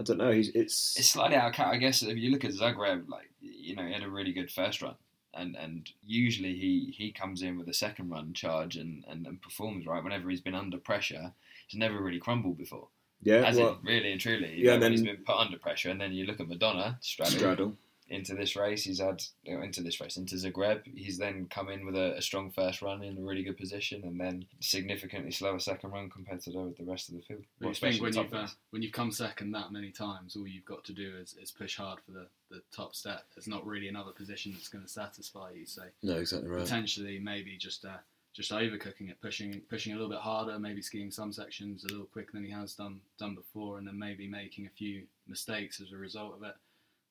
I 0.00 0.02
don't 0.02 0.18
know 0.18 0.32
he's 0.32 0.48
it's, 0.48 0.96
It's 0.98 1.10
slightly 1.10 1.36
out 1.36 1.50
of 1.50 1.54
cat. 1.54 1.68
I 1.68 1.76
guess 1.76 2.02
if 2.02 2.16
you 2.16 2.30
look 2.30 2.44
at 2.44 2.52
Zagreb, 2.52 3.08
like 3.08 3.30
you 3.40 3.76
know, 3.76 3.86
he 3.86 3.92
had 3.92 4.02
a 4.02 4.08
really 4.08 4.32
good 4.32 4.50
first 4.50 4.80
run, 4.80 4.94
and 5.34 5.56
and 5.56 5.88
usually 6.04 6.54
he 6.56 6.94
he 6.96 7.12
comes 7.12 7.42
in 7.42 7.58
with 7.58 7.68
a 7.68 7.74
second 7.74 8.08
run 8.08 8.32
charge 8.32 8.76
and 8.76 9.04
and, 9.06 9.26
and 9.26 9.40
performs 9.42 9.86
right 9.86 10.02
whenever 10.02 10.30
he's 10.30 10.40
been 10.40 10.54
under 10.54 10.78
pressure. 10.78 11.32
He's 11.68 11.78
never 11.78 12.00
really 12.02 12.18
crumbled 12.18 12.58
before, 12.58 12.88
yeah 13.22 13.44
has 13.44 13.56
well, 13.58 13.72
it? 13.74 13.78
Really 13.84 14.10
and 14.12 14.20
truly. 14.20 14.54
Yeah, 14.56 14.70
know, 14.70 14.72
and 14.72 14.82
when 14.82 14.92
he's 14.92 15.02
then- 15.04 15.16
been 15.16 15.24
put 15.24 15.36
under 15.36 15.58
pressure, 15.58 15.90
and 15.90 16.00
then 16.00 16.12
you 16.12 16.24
look 16.24 16.40
at 16.40 16.48
Madonna 16.48 16.98
straddle, 17.02 17.38
straddle. 17.38 17.76
Into 18.10 18.34
this 18.34 18.56
race. 18.56 18.82
He's 18.82 19.00
had 19.00 19.22
you 19.44 19.56
know, 19.56 19.62
into 19.62 19.82
this 19.82 20.00
race 20.00 20.16
into 20.16 20.34
Zagreb. 20.34 20.82
He's 20.84 21.16
then 21.16 21.46
come 21.48 21.70
in 21.70 21.86
with 21.86 21.94
a, 21.96 22.16
a 22.16 22.22
strong 22.22 22.50
first 22.50 22.82
run 22.82 23.02
in 23.02 23.16
a 23.16 23.22
really 23.22 23.42
good 23.44 23.56
position, 23.56 24.02
and 24.04 24.20
then 24.20 24.44
significantly 24.60 25.30
slower 25.30 25.58
second 25.58 25.92
run 25.92 26.10
compared 26.10 26.40
to 26.42 26.50
the, 26.50 26.74
the 26.76 26.84
rest 26.84 27.08
of 27.08 27.14
the 27.14 27.22
field. 27.22 27.44
Well, 27.60 27.68
Well, 27.68 27.74
think 27.74 27.94
especially 27.94 28.00
when 28.00 28.14
you've 28.14 28.34
uh, 28.34 28.46
when 28.70 28.82
you've 28.82 28.92
come 28.92 29.12
second 29.12 29.52
that 29.52 29.72
many 29.72 29.90
times, 29.90 30.36
all 30.36 30.46
you've 30.46 30.64
got 30.64 30.84
to 30.84 30.92
do 30.92 31.16
is, 31.22 31.34
is 31.40 31.52
push 31.52 31.76
hard 31.76 32.00
for 32.04 32.12
the, 32.12 32.26
the 32.50 32.60
top 32.74 32.94
step. 32.94 33.24
There's 33.34 33.48
not 33.48 33.64
really 33.64 33.88
another 33.88 34.12
position 34.12 34.52
that's 34.52 34.68
going 34.68 34.84
to 34.84 34.90
satisfy 34.90 35.52
you. 35.54 35.66
So 35.66 35.82
No, 36.02 36.16
exactly 36.16 36.48
right. 36.48 36.60
potentially 36.62 37.20
maybe 37.20 37.56
just 37.56 37.84
uh, 37.84 37.98
just 38.32 38.50
overcooking 38.50 39.08
it, 39.10 39.20
pushing 39.20 39.60
pushing 39.68 39.92
a 39.92 39.96
little 39.96 40.10
bit 40.10 40.18
harder, 40.20 40.58
maybe 40.58 40.82
skiing 40.82 41.10
some 41.10 41.32
sections 41.32 41.84
a 41.84 41.88
little 41.88 42.06
quicker 42.06 42.32
than 42.34 42.44
he 42.44 42.50
has 42.50 42.74
done 42.74 43.00
done 43.18 43.36
before, 43.36 43.78
and 43.78 43.86
then 43.86 43.98
maybe 43.98 44.26
making 44.26 44.66
a 44.66 44.70
few 44.70 45.04
mistakes 45.28 45.80
as 45.80 45.92
a 45.92 45.96
result 45.96 46.34
of 46.34 46.42
it. 46.42 46.54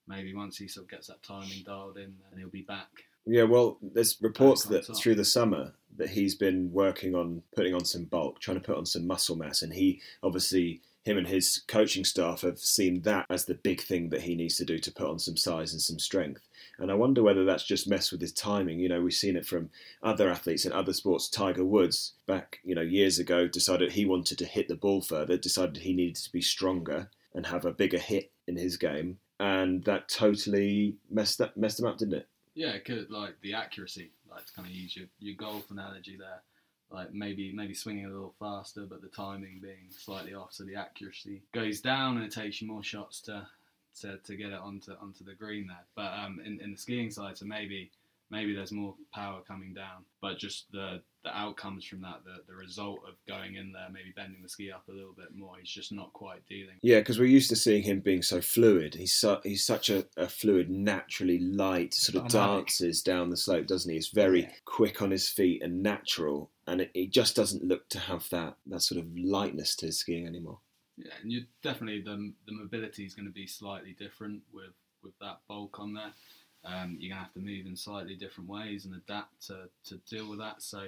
Maybe 0.10 0.34
once 0.34 0.58
he 0.58 0.68
sort 0.68 0.86
of 0.86 0.92
gets 0.92 1.08
that 1.08 1.24
timing 1.24 1.64
dialed 1.64 1.98
in, 1.98 2.16
then 2.30 2.40
he'll 2.40 2.50
be 2.50 2.64
back. 2.64 2.90
Yeah, 3.26 3.44
well, 3.44 3.78
there's 3.82 4.18
reports 4.22 4.64
that 4.64 4.88
top. 4.88 4.98
through 4.98 5.16
the 5.16 5.26
summer 5.26 5.74
that 5.98 6.10
he's 6.10 6.34
been 6.34 6.72
working 6.72 7.14
on 7.14 7.44
putting 7.56 7.76
on 7.76 7.86
some 7.86 8.06
bulk, 8.06 8.40
trying 8.40 8.60
to 8.60 8.64
put 8.64 8.78
on 8.78 8.88
some 8.88 9.06
muscle 9.06 9.36
mass, 9.36 9.62
and 9.62 9.72
he 9.72 10.02
obviously 10.24 10.82
him 11.04 11.18
and 11.18 11.28
his 11.28 11.64
coaching 11.68 12.04
staff 12.04 12.42
have 12.42 12.60
seen 12.60 13.02
that 13.02 13.26
as 13.30 13.46
the 13.46 13.56
big 13.56 13.82
thing 13.82 14.10
that 14.10 14.22
he 14.22 14.36
needs 14.36 14.56
to 14.58 14.66
do 14.66 14.78
to 14.80 14.92
put 14.92 15.10
on 15.10 15.20
some 15.20 15.38
size 15.38 15.72
and 15.72 15.82
some 15.82 15.98
strength. 16.00 16.42
And 16.78 16.92
I 16.92 16.96
wonder 16.96 17.24
whether 17.24 17.46
that's 17.46 17.66
just 17.66 17.90
messed 17.90 18.12
with 18.12 18.22
his 18.22 18.34
timing. 18.34 18.80
You 18.80 18.90
know, 18.90 19.02
we've 19.02 19.14
seen 19.14 19.36
it 19.36 19.46
from 19.46 19.70
other 20.04 20.30
athletes 20.30 20.66
in 20.66 20.72
other 20.72 20.94
sports. 20.94 21.30
Tiger 21.30 21.66
Woods, 21.66 22.14
back 22.26 22.60
you 22.64 22.76
know 22.76 22.82
years 22.82 23.20
ago, 23.20 23.48
decided 23.48 23.92
he 23.92 24.06
wanted 24.06 24.40
to 24.40 24.46
hit 24.46 24.68
the 24.68 24.76
ball 24.76 25.02
further, 25.02 25.38
decided 25.38 25.78
he 25.78 25.94
needed 25.94 26.16
to 26.16 26.32
be 26.32 26.42
stronger 26.42 27.10
and 27.34 27.46
have 27.46 27.66
a 27.66 27.72
bigger 27.72 28.00
hit 28.00 28.32
in 28.48 28.58
his 28.58 28.78
game, 28.78 29.20
and 29.40 29.84
that 29.86 30.10
totally 30.10 30.96
messed 31.10 31.42
up, 31.42 31.56
messed 31.56 31.80
him 31.80 31.86
up, 31.86 31.98
didn't 31.98 32.16
it? 32.16 32.28
Yeah, 32.56 32.72
it 32.72 32.86
could 32.86 33.10
like 33.10 33.36
the 33.42 33.54
accuracy, 33.54 34.12
like 34.30 34.46
to 34.46 34.54
kind 34.54 34.68
of 34.68 34.74
use 34.74 34.96
your, 34.96 35.08
your 35.20 35.36
golf 35.36 35.72
analogy 35.72 36.18
there. 36.18 36.42
Like 36.92 37.14
maybe 37.14 37.54
maybe 37.54 37.76
swinging 37.76 38.06
a 38.06 38.10
little 38.10 38.34
faster, 38.40 38.86
but 38.90 39.02
the 39.02 39.10
timing 39.10 39.60
being 39.62 39.90
slightly 39.92 40.34
off, 40.34 40.54
so 40.54 40.64
the 40.64 40.76
accuracy 40.76 41.44
goes 41.54 41.82
down, 41.82 42.18
and 42.18 42.26
it 42.26 42.32
takes 42.32 42.62
you 42.62 42.68
more 42.68 42.84
shots 42.84 43.22
to 43.22 43.48
to, 44.02 44.18
to 44.18 44.36
get 44.36 44.52
it 44.52 44.60
onto 44.60 44.94
onto 45.00 45.24
the 45.24 45.36
green 45.36 45.68
there. 45.68 45.86
But 45.96 46.18
um, 46.18 46.42
in, 46.44 46.60
in 46.62 46.72
the 46.72 46.78
skiing 46.78 47.12
side, 47.12 47.38
so 47.38 47.46
maybe 47.46 47.92
maybe 48.32 48.54
there's 48.54 48.72
more 48.72 48.96
power 49.14 49.42
coming 49.48 49.74
down, 49.74 50.04
but 50.22 50.38
just 50.38 50.72
the 50.72 51.02
the 51.24 51.38
outcomes 51.38 51.84
from 51.86 52.02
that, 52.02 52.22
the 52.24 52.38
the 52.48 52.56
result 52.56 53.00
of 53.08 53.16
going 53.28 53.56
in 53.56 53.72
there, 53.74 53.88
maybe 53.92 54.14
bending 54.16 54.42
the 54.42 54.48
ski 54.50 54.72
up 54.72 54.84
a 54.88 54.92
little 54.94 55.14
bit 55.14 55.36
more, 55.36 55.56
he's 55.60 55.70
just 55.70 55.92
not 55.92 56.14
quite 56.14 56.46
dealing. 56.48 56.76
Yeah, 56.82 57.00
because 57.00 57.20
we're 57.20 57.26
used 57.26 57.50
to 57.50 57.56
seeing 57.56 57.84
him 57.84 58.00
being 58.00 58.22
so 58.22 58.40
fluid. 58.42 58.96
He's 58.96 59.14
su- 59.14 59.40
he's 59.44 59.66
such 59.66 59.90
a, 59.90 60.06
a 60.16 60.28
fluid, 60.30 60.70
naturally 60.70 61.40
light, 61.40 61.94
sort 61.94 62.24
of 62.24 62.32
Dynamic. 62.32 62.68
dances 62.68 63.02
down 63.02 63.30
the 63.30 63.38
slope, 63.38 63.68
doesn't 63.68 63.90
he? 63.90 63.98
He's 63.98 64.10
very 64.10 64.44
Yeah. 64.44 64.52
quick 64.66 65.02
on 65.02 65.12
his 65.12 65.28
feet 65.28 65.62
and 65.62 65.84
natural, 65.84 66.52
and 66.68 66.82
it, 66.82 66.92
it 66.94 67.12
just 67.12 67.36
doesn't 67.36 67.64
look 67.66 67.90
to 67.90 68.00
have 68.00 68.30
that 68.30 68.56
that 68.68 68.82
sort 68.82 69.02
of 69.02 69.08
lightness 69.18 69.76
to 69.78 69.88
his 69.88 70.00
skiing 70.00 70.26
anymore. 70.26 70.60
Yeah, 70.98 71.14
and 71.22 71.32
you 71.32 71.46
definitely 71.64 72.02
the 72.02 72.34
the 72.46 72.54
mobility 72.54 73.04
is 73.06 73.14
going 73.14 73.26
to 73.28 73.32
be 73.34 73.48
slightly 73.48 73.94
different 74.00 74.42
with 74.54 74.72
with 75.04 75.18
that 75.20 75.40
bulk 75.48 75.80
on 75.80 75.94
there. 75.94 76.12
Um, 76.66 76.98
you're 77.00 77.10
gonna 77.10 77.24
have 77.24 77.34
to 77.34 77.40
move 77.40 77.66
in 77.66 77.76
slightly 77.76 78.16
different 78.16 78.50
ways 78.50 78.86
and 78.86 78.94
adapt 78.96 79.48
to, 79.48 79.70
to 79.86 79.96
deal 80.10 80.30
with 80.30 80.40
that. 80.40 80.62
So, 80.62 80.88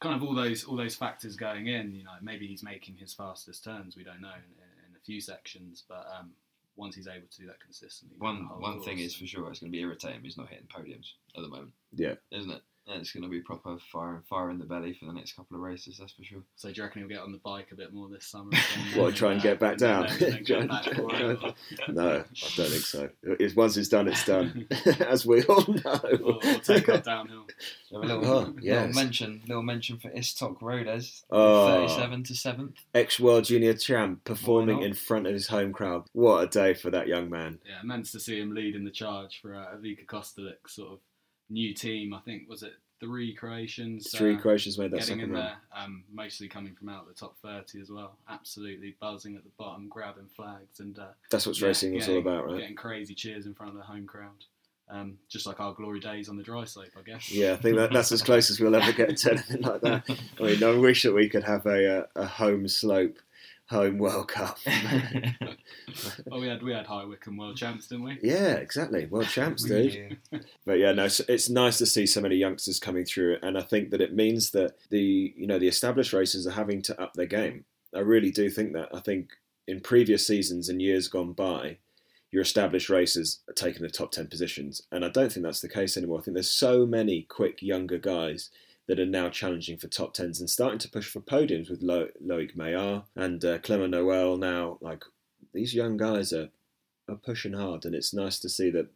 kind 0.00 0.14
of 0.14 0.22
all 0.22 0.34
those 0.34 0.64
all 0.64 0.76
those 0.76 0.94
factors 0.94 1.36
going 1.36 1.66
in. 1.66 1.94
You 1.94 2.04
know, 2.04 2.12
maybe 2.22 2.46
he's 2.46 2.62
making 2.62 2.96
his 2.96 3.12
fastest 3.12 3.64
turns. 3.64 3.96
We 3.96 4.04
don't 4.04 4.20
know 4.20 4.28
in, 4.28 4.88
in 4.90 4.96
a 4.96 5.00
few 5.04 5.20
sections, 5.20 5.84
but 5.88 6.06
um, 6.18 6.30
once 6.76 6.94
he's 6.96 7.08
able 7.08 7.26
to 7.30 7.40
do 7.40 7.46
that 7.48 7.60
consistently. 7.60 8.16
One 8.18 8.42
the 8.42 8.48
whole 8.48 8.60
one 8.60 8.80
thing 8.80 8.98
is 9.00 9.14
for 9.14 9.26
sure, 9.26 9.50
it's 9.50 9.60
going 9.60 9.70
to 9.72 9.76
be 9.76 9.82
irritating. 9.82 10.20
He's 10.22 10.38
not 10.38 10.48
hitting 10.48 10.68
podiums 10.74 11.12
at 11.36 11.42
the 11.42 11.48
moment, 11.48 11.72
Yeah. 11.92 12.14
isn't 12.30 12.50
it? 12.50 12.62
And 12.90 13.02
it's 13.02 13.12
going 13.12 13.22
to 13.24 13.28
be 13.28 13.40
proper 13.40 13.76
fire 13.92 14.22
fire 14.30 14.50
in 14.50 14.58
the 14.58 14.64
belly 14.64 14.94
for 14.94 15.04
the 15.04 15.12
next 15.12 15.36
couple 15.36 15.56
of 15.56 15.62
races. 15.62 15.98
That's 15.98 16.12
for 16.12 16.24
sure. 16.24 16.40
So 16.56 16.68
do 16.70 16.74
you 16.76 16.82
reckon 16.84 17.02
he'll 17.02 17.08
get 17.10 17.20
on 17.20 17.32
the 17.32 17.38
bike 17.38 17.68
a 17.70 17.74
bit 17.74 17.92
more 17.92 18.08
this 18.08 18.24
summer? 18.24 18.50
What, 18.96 19.14
try 19.14 19.32
and 19.32 19.42
get 19.42 19.58
back 19.60 19.76
down? 19.76 20.06
And 20.06 20.18
then, 20.18 20.32
and 20.32 20.32
then 20.34 20.42
get 20.44 20.68
back 20.68 20.84
for 20.84 21.14
it, 21.14 21.38
or- 21.44 21.92
No, 21.92 22.08
I 22.10 22.14
don't 22.56 22.68
think 22.70 22.82
so. 22.84 23.10
It's, 23.22 23.54
once 23.54 23.76
it's 23.76 23.88
done, 23.90 24.08
it's 24.08 24.24
done, 24.24 24.66
as 25.06 25.26
we 25.26 25.42
all 25.44 25.64
know. 25.66 26.00
or, 26.24 26.34
or 26.46 26.58
take 26.60 26.88
up 26.88 27.04
downhill. 27.04 27.46
So 27.90 27.96
a 27.96 28.00
little, 28.00 28.26
Oh, 28.26 28.54
little 28.60 28.88
mention, 28.92 29.40
little 29.48 29.62
mention 29.62 29.96
for 29.98 30.10
Istok 30.10 30.60
Rodes, 30.60 31.24
Oh. 31.30 31.68
thirty-seven 31.88 32.22
to 32.24 32.34
seventh. 32.34 32.74
Ex 32.94 33.18
World 33.18 33.44
Junior 33.44 33.72
champ 33.72 34.24
performing 34.24 34.82
in 34.82 34.92
front 34.92 35.26
of 35.26 35.32
his 35.32 35.46
home 35.46 35.72
crowd. 35.72 36.04
What 36.12 36.44
a 36.44 36.46
day 36.48 36.74
for 36.74 36.90
that 36.90 37.08
young 37.08 37.30
man. 37.30 37.60
Yeah, 37.66 37.80
immense 37.82 38.12
to 38.12 38.20
see 38.20 38.38
him 38.38 38.54
leading 38.54 38.84
the 38.84 38.90
charge 38.90 39.40
for 39.40 39.54
uh, 39.54 39.74
Ivica 39.74 40.04
Kostelic, 40.04 40.56
sort 40.68 40.92
of 40.92 40.98
new 41.50 41.74
team. 41.74 42.14
I 42.14 42.20
think 42.20 42.48
was 42.48 42.62
it 42.62 42.74
three 43.00 43.34
Croatians. 43.34 44.10
Three 44.10 44.36
uh, 44.36 44.38
Croatians 44.38 44.78
made 44.78 44.90
that 44.90 45.00
getting 45.00 45.18
second 45.18 45.30
in 45.30 45.32
there, 45.34 45.56
um, 45.74 46.04
mostly 46.12 46.48
coming 46.48 46.74
from 46.74 46.88
out 46.88 47.06
the 47.06 47.14
top 47.14 47.36
30 47.42 47.80
as 47.80 47.90
well. 47.90 48.16
Absolutely 48.28 48.96
buzzing 49.00 49.36
at 49.36 49.44
the 49.44 49.50
bottom, 49.58 49.88
grabbing 49.88 50.28
flags, 50.34 50.80
and 50.80 50.98
uh, 50.98 51.06
That's 51.30 51.46
what 51.46 51.58
yeah, 51.60 51.68
racing 51.68 51.94
was 51.94 52.08
all 52.08 52.18
about, 52.18 52.46
right? 52.46 52.60
Getting 52.60 52.76
crazy 52.76 53.14
cheers 53.14 53.46
in 53.46 53.54
front 53.54 53.72
of 53.72 53.78
the 53.78 53.84
home 53.84 54.06
crowd. 54.06 54.44
Um, 54.90 55.18
just 55.28 55.46
like 55.46 55.60
our 55.60 55.74
glory 55.74 56.00
days 56.00 56.30
on 56.30 56.38
the 56.38 56.42
dry 56.42 56.64
slope, 56.64 56.88
I 56.98 57.02
guess. 57.02 57.30
Yeah, 57.30 57.52
I 57.52 57.56
think 57.56 57.76
that, 57.76 57.92
that's 57.92 58.10
as 58.10 58.22
close 58.22 58.50
as 58.50 58.58
we'll 58.58 58.74
ever 58.74 58.90
get 58.92 59.14
to 59.18 59.32
anything 59.32 59.60
like 59.60 59.82
that. 59.82 60.04
I 60.40 60.42
mean, 60.42 60.64
I 60.64 60.70
wish 60.78 61.02
that 61.02 61.12
we 61.12 61.28
could 61.28 61.44
have 61.44 61.66
a, 61.66 61.98
uh, 61.98 62.06
a 62.16 62.26
home 62.26 62.66
slope, 62.68 63.18
home 63.68 63.98
World 63.98 64.28
Cup. 64.28 64.58
well, 66.26 66.40
we 66.40 66.48
had 66.48 66.62
we 66.62 66.72
had 66.72 66.86
High 66.86 67.04
Wycombe 67.04 67.36
world 67.36 67.56
champs, 67.56 67.86
didn't 67.86 68.04
we? 68.04 68.18
yeah, 68.22 68.54
exactly. 68.54 69.06
World 69.06 69.28
champs, 69.30 69.64
dude. 69.64 70.18
But 70.64 70.78
yeah, 70.78 70.92
no, 70.92 71.04
it's, 71.04 71.20
it's 71.20 71.48
nice 71.48 71.78
to 71.78 71.86
see 71.86 72.06
so 72.06 72.20
many 72.20 72.36
youngsters 72.36 72.78
coming 72.78 73.04
through, 73.04 73.38
and 73.42 73.56
I 73.56 73.62
think 73.62 73.90
that 73.90 74.00
it 74.00 74.14
means 74.14 74.50
that 74.50 74.74
the 74.90 75.32
you 75.36 75.46
know 75.46 75.58
the 75.58 75.68
established 75.68 76.12
racers 76.12 76.46
are 76.46 76.52
having 76.52 76.82
to 76.82 77.00
up 77.00 77.14
their 77.14 77.26
game. 77.26 77.64
I 77.94 78.00
really 78.00 78.30
do 78.30 78.50
think 78.50 78.72
that. 78.72 78.88
I 78.94 79.00
think 79.00 79.30
in 79.66 79.80
previous 79.80 80.26
seasons 80.26 80.68
and 80.68 80.80
years 80.80 81.08
gone 81.08 81.32
by, 81.32 81.76
your 82.30 82.42
established 82.42 82.88
racers 82.88 83.40
are 83.48 83.54
taking 83.54 83.82
the 83.82 83.90
top 83.90 84.12
ten 84.12 84.26
positions, 84.26 84.82
and 84.90 85.04
I 85.04 85.08
don't 85.08 85.30
think 85.32 85.44
that's 85.44 85.60
the 85.60 85.68
case 85.68 85.96
anymore. 85.96 86.20
I 86.20 86.22
think 86.22 86.34
there's 86.34 86.50
so 86.50 86.86
many 86.86 87.22
quick 87.22 87.62
younger 87.62 87.98
guys 87.98 88.50
that 88.88 88.98
are 88.98 89.06
now 89.06 89.28
challenging 89.28 89.76
for 89.76 89.86
top 89.86 90.14
tens 90.14 90.40
and 90.40 90.50
starting 90.50 90.78
to 90.80 90.90
push 90.90 91.08
for 91.08 91.20
podiums 91.20 91.70
with 91.70 91.82
Lo- 91.82 92.08
Loic 92.24 92.56
Meillard 92.56 93.04
and 93.14 93.44
uh, 93.44 93.58
Clement 93.58 93.90
Noel. 93.90 94.36
Now, 94.36 94.78
like 94.80 95.04
these 95.52 95.74
young 95.74 95.96
guys 95.96 96.32
are 96.32 96.48
are 97.08 97.16
pushing 97.16 97.54
hard, 97.54 97.84
and 97.84 97.94
it's 97.94 98.12
nice 98.12 98.38
to 98.40 98.48
see 98.48 98.70
that 98.70 98.88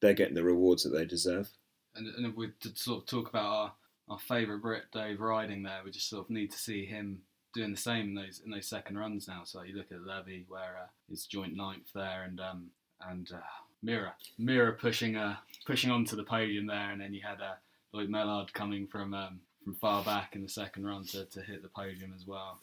they're 0.00 0.14
getting 0.14 0.34
the 0.34 0.44
rewards 0.44 0.82
that 0.82 0.90
they 0.90 1.04
deserve. 1.04 1.50
And, 1.94 2.06
and 2.14 2.36
we 2.36 2.50
sort 2.74 3.02
of 3.02 3.06
talk 3.06 3.28
about 3.28 3.46
our, 3.46 3.72
our 4.10 4.18
favourite 4.18 4.62
Brit, 4.62 4.84
Dave 4.92 5.18
Ryding, 5.18 5.64
there, 5.64 5.80
we 5.84 5.90
just 5.90 6.08
sort 6.08 6.26
of 6.26 6.30
need 6.30 6.50
to 6.50 6.58
see 6.58 6.84
him 6.84 7.22
doing 7.54 7.70
the 7.70 7.76
same 7.78 8.08
in 8.10 8.14
those 8.14 8.42
in 8.44 8.50
those 8.50 8.66
second 8.66 8.98
runs 8.98 9.26
now. 9.26 9.42
So 9.44 9.62
you 9.62 9.76
look 9.76 9.90
at 9.90 10.02
Levi, 10.02 10.44
where 10.48 10.76
uh, 10.82 10.86
he's 11.08 11.24
joint 11.24 11.56
ninth 11.56 11.90
there, 11.94 12.24
and 12.24 12.40
um, 12.40 12.66
and 13.08 13.30
uh, 13.32 13.38
Mira, 13.82 14.14
Mira 14.38 14.72
pushing 14.72 15.16
uh, 15.16 15.36
pushing 15.66 15.90
onto 15.90 16.16
the 16.16 16.24
podium 16.24 16.66
there, 16.66 16.90
and 16.90 17.00
then 17.00 17.14
you 17.14 17.22
had 17.26 17.40
uh, 17.40 17.54
Loic 17.94 18.08
Meillard 18.08 18.52
coming 18.52 18.86
from 18.86 19.14
um, 19.14 19.40
from 19.64 19.74
far 19.74 20.02
back 20.02 20.34
in 20.34 20.42
the 20.42 20.48
second 20.48 20.86
run 20.86 21.04
to, 21.06 21.24
to 21.26 21.42
hit 21.42 21.62
the 21.62 21.68
podium 21.68 22.12
as 22.16 22.26
well. 22.26 22.58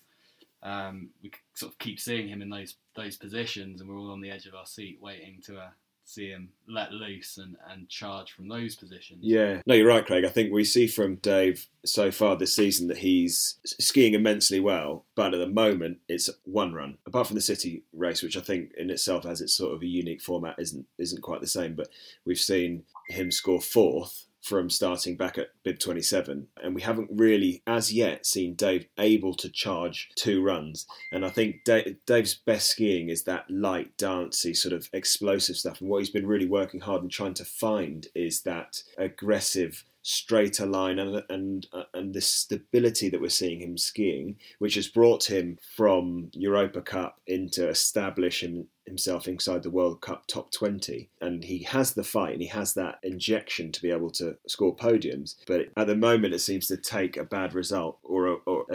Um, 0.63 1.09
we 1.21 1.31
sort 1.53 1.71
of 1.71 1.79
keep 1.79 1.99
seeing 1.99 2.27
him 2.27 2.41
in 2.41 2.49
those 2.49 2.75
those 2.95 3.17
positions, 3.17 3.81
and 3.81 3.89
we're 3.89 3.99
all 3.99 4.11
on 4.11 4.21
the 4.21 4.31
edge 4.31 4.45
of 4.45 4.55
our 4.55 4.65
seat 4.65 4.99
waiting 5.01 5.39
to 5.45 5.57
uh, 5.57 5.69
see 6.05 6.29
him 6.29 6.49
let 6.67 6.91
loose 6.91 7.37
and, 7.37 7.55
and 7.69 7.89
charge 7.89 8.31
from 8.31 8.47
those 8.47 8.75
positions. 8.75 9.19
Yeah, 9.21 9.61
no, 9.65 9.73
you're 9.73 9.87
right, 9.87 10.05
Craig. 10.05 10.23
I 10.23 10.29
think 10.29 10.51
we 10.51 10.63
see 10.63 10.87
from 10.87 11.15
Dave 11.15 11.67
so 11.83 12.11
far 12.11 12.35
this 12.35 12.55
season 12.55 12.87
that 12.87 12.97
he's 12.97 13.57
skiing 13.65 14.13
immensely 14.13 14.59
well, 14.59 15.05
but 15.15 15.33
at 15.33 15.39
the 15.39 15.47
moment 15.47 15.99
it's 16.07 16.29
one 16.43 16.73
run. 16.73 16.97
Apart 17.05 17.27
from 17.27 17.35
the 17.35 17.41
city 17.41 17.83
race, 17.93 18.21
which 18.23 18.37
I 18.37 18.41
think 18.41 18.71
in 18.77 18.89
itself 18.89 19.23
has 19.25 19.41
its 19.41 19.55
sort 19.55 19.73
of 19.73 19.81
a 19.81 19.87
unique 19.87 20.21
format, 20.21 20.55
isn't 20.59 20.85
isn't 20.97 21.21
quite 21.21 21.41
the 21.41 21.47
same. 21.47 21.75
But 21.75 21.89
we've 22.25 22.39
seen 22.39 22.83
him 23.07 23.31
score 23.31 23.61
fourth 23.61 24.25
from 24.45 24.69
starting 24.69 25.17
back 25.17 25.39
at 25.39 25.47
bib 25.63 25.79
27 25.79 26.47
and 26.61 26.75
we 26.75 26.81
haven't 26.81 27.09
really 27.11 27.63
as 27.65 27.91
yet 27.91 28.27
seen 28.27 28.53
dave 28.53 28.85
able 28.99 29.33
to 29.33 29.49
charge 29.49 30.09
two 30.15 30.43
runs. 30.43 30.85
And 31.11 31.25
i 31.25 31.29
think 31.29 31.63
dave, 31.63 31.97
dave's 32.05 32.35
best 32.35 32.69
skiing 32.69 33.09
is 33.09 33.23
that 33.23 33.49
light 33.49 33.97
dancey 33.97 34.53
sort 34.53 34.73
of 34.73 34.87
explosive 34.93 35.55
stuff. 35.55 35.81
And 35.81 35.89
what 35.89 35.99
he's 35.99 36.11
been 36.11 36.27
really 36.27 36.47
working 36.47 36.81
hard 36.81 37.01
and 37.01 37.11
trying 37.11 37.33
to 37.35 37.45
find 37.45 38.07
is 38.13 38.43
that 38.43 38.83
aggressive 38.97 39.83
straighter 40.07 40.67
line 40.67 40.99
and 40.99 41.23
and 41.29 41.65
uh, 41.73 41.81
and 41.95 42.13
this 42.13 42.27
stability 42.27 43.09
that 43.09 43.19
we're 43.19 43.27
seeing 43.27 43.59
him 43.59 43.75
skiing 43.75 44.35
which 44.59 44.75
has 44.75 44.87
brought 44.87 45.31
him 45.31 45.57
from 45.75 46.29
Europa 46.33 46.79
Cup 46.79 47.19
into 47.25 47.67
establishing 47.67 48.67
himself 48.85 49.27
inside 49.27 49.63
the 49.63 49.71
World 49.71 50.01
Cup 50.01 50.27
top 50.27 50.51
20 50.51 51.09
and 51.21 51.43
he 51.43 51.63
has 51.63 51.95
the 51.95 52.03
fight 52.03 52.33
and 52.33 52.41
he 52.43 52.47
has 52.47 52.75
that 52.75 52.99
injection 53.01 53.71
to 53.71 53.81
be 53.81 53.89
able 53.89 54.11
to 54.11 54.37
score 54.47 54.75
podiums. 54.75 55.37
But 55.47 55.69
at 55.75 55.87
the 55.87 55.95
moment 55.95 56.35
it 56.35 56.39
seems 56.39 56.67
to 56.67 56.77
take 56.77 57.17
a 57.17 57.23
bad 57.23 57.55
result 57.55 57.97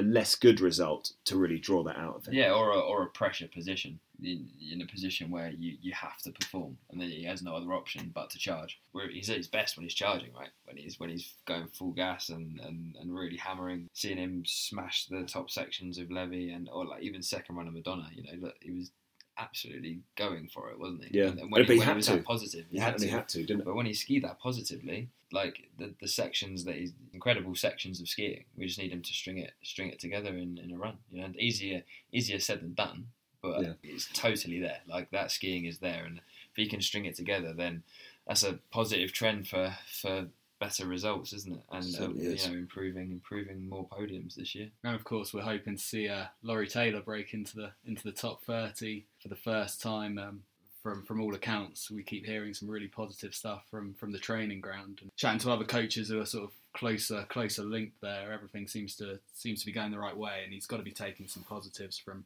a, 0.00 0.02
less 0.02 0.35
good 0.35 0.61
result 0.61 1.12
to 1.25 1.37
really 1.37 1.59
draw 1.59 1.83
that 1.85 1.97
out 1.97 2.16
of 2.16 2.26
him 2.26 2.35
Yeah, 2.35 2.52
or 2.52 2.71
a, 2.71 2.78
or 2.78 3.02
a 3.02 3.09
pressure 3.09 3.49
position 3.49 4.00
in, 4.23 4.49
in 4.73 4.83
a 4.83 4.87
position 4.87 5.30
where 5.30 5.50
you, 5.50 5.76
you 5.80 5.92
have 5.92 6.19
to 6.23 6.33
perform, 6.33 6.76
and 6.90 7.00
then 7.00 7.09
he 7.09 7.25
has 7.25 7.42
no 7.42 7.54
other 7.54 7.73
option 7.73 8.11
but 8.14 8.30
to 8.30 8.38
charge. 8.38 8.80
Where 8.92 9.09
he's 9.09 9.30
at 9.30 9.37
his 9.37 9.49
best 9.49 9.76
when 9.76 9.85
he's 9.85 9.95
charging, 9.95 10.33
right? 10.35 10.50
When 10.64 10.76
he's 10.76 10.99
when 10.99 11.11
he's 11.11 11.35
going 11.47 11.69
full 11.69 11.92
gas 11.92 12.28
and, 12.28 12.61
and, 12.61 12.97
and 13.00 13.14
really 13.14 13.37
hammering. 13.37 13.88
Seeing 13.95 14.19
him 14.19 14.42
smash 14.47 15.07
the 15.07 15.25
top 15.25 15.50
sections 15.50 15.99
of 15.99 16.11
Levi 16.11 16.52
and 16.54 16.69
or 16.73 16.85
like 16.85 17.02
even 17.02 17.23
second 17.23 17.57
run 17.57 17.69
of 17.69 17.75
Madonna, 17.75 18.09
you 18.14 18.25
know, 18.25 18.47
look, 18.47 18.57
he 18.61 18.73
was 18.73 18.90
absolutely 19.40 20.00
going 20.16 20.49
for 20.49 20.70
it, 20.70 20.78
wasn't 20.78 21.04
he? 21.04 21.18
Yeah. 21.18 21.26
And, 21.28 21.40
when, 21.50 21.62
But 21.62 21.66
he, 21.66 21.73
he 21.75 21.78
when 21.78 21.87
had 21.87 21.92
he 21.92 21.97
was 21.97 22.06
to. 22.06 22.12
that 22.16 22.25
positive, 22.25 22.66
he 22.70 22.78
had 22.78 22.92
had, 22.92 22.99
to. 22.99 23.04
he 23.06 23.11
had 23.11 23.28
to 23.28 23.42
didn't 23.44 23.64
But 23.64 23.75
when 23.75 23.87
he 23.87 23.94
skied 23.94 24.25
that 24.25 24.38
positively, 24.40 25.09
like 25.32 25.68
the, 25.78 25.94
the 26.00 26.09
sections 26.09 26.64
that 26.64 26.75
he's 26.76 26.92
incredible 27.12 27.54
sections 27.54 28.00
of 28.00 28.09
skiing, 28.09 28.44
we 28.56 28.66
just 28.66 28.78
need 28.78 28.92
him 28.92 29.02
to 29.02 29.12
string 29.12 29.38
it 29.38 29.52
string 29.62 29.88
it 29.90 29.99
together 30.00 30.30
in, 30.30 30.59
in 30.59 30.73
a 30.73 30.78
run. 30.78 30.99
You 31.11 31.20
know, 31.20 31.26
and 31.26 31.37
easier 31.37 31.82
easier 32.12 32.38
said 32.38 32.61
than 32.61 32.75
done, 32.75 33.06
but 33.42 33.62
Yeah. 33.62 33.73
it's 33.82 34.09
totally 34.12 34.61
there. 34.61 34.80
Like 34.88 35.11
that 35.11 35.30
skiing 35.30 35.64
is 35.66 35.78
there, 35.78 36.04
and 36.04 36.18
if 36.18 36.56
he 36.56 36.66
can 36.68 36.80
string 36.80 37.04
it 37.04 37.14
together, 37.16 37.52
then 37.52 37.82
that's 38.26 38.42
a 38.42 38.59
positive 38.70 39.12
trend 39.12 39.49
for 39.49 39.75
for 40.00 40.26
better 40.61 40.87
results, 40.87 41.33
isn't 41.33 41.55
it? 41.55 41.62
And 41.73 41.85
um, 41.85 41.90
Certainly 41.90 42.37
you 42.37 42.49
know, 42.49 42.59
improving 42.59 43.11
improving 43.11 43.69
more 43.69 43.88
podiums 43.88 44.37
this 44.37 44.55
year. 44.55 44.69
And 44.85 44.95
of 44.95 45.02
course, 45.02 45.35
we're 45.35 45.40
hoping 45.40 45.76
to 45.76 45.83
see 45.83 46.09
uh, 46.09 46.26
Laurie 46.43 46.69
Taylor 46.69 47.00
break 47.00 47.35
into 47.35 47.57
the 47.57 47.73
into 47.85 48.05
the 48.05 48.12
top 48.12 48.45
30 48.45 49.07
for 49.21 49.29
the 49.29 49.37
first 49.37 49.83
time. 49.83 50.19
Um, 50.19 50.43
from 50.83 51.05
from 51.05 51.21
all 51.21 51.35
accounts, 51.35 51.90
we 51.90 52.02
keep 52.02 52.25
hearing 52.25 52.55
some 52.55 52.69
really 52.71 52.88
positive 52.88 53.35
stuff 53.35 53.64
from 53.71 53.95
from 53.95 54.12
the 54.12 54.19
training 54.19 54.61
ground 54.61 55.00
and 55.02 55.11
chatting 55.17 55.40
to 55.40 55.50
other 55.50 55.64
coaches 55.64 56.09
who 56.09 56.21
are 56.21 56.26
sort 56.26 56.45
of 56.45 56.50
closer 56.73 57.26
closer 57.29 57.62
linked 57.62 58.00
there. 58.00 58.33
Everything 58.33 58.67
seems 58.67 58.95
to 58.97 59.19
seems 59.35 59.61
to 59.61 59.67
be 59.67 59.73
going 59.73 59.90
the 59.90 59.99
right 59.99 60.17
way, 60.17 60.43
and 60.45 60.52
he's 60.52 60.67
got 60.67 60.79
to 60.79 60.83
be 60.83 60.93
taking 60.93 61.26
some 61.26 61.43
positives 61.43 61.99
from 61.99 62.25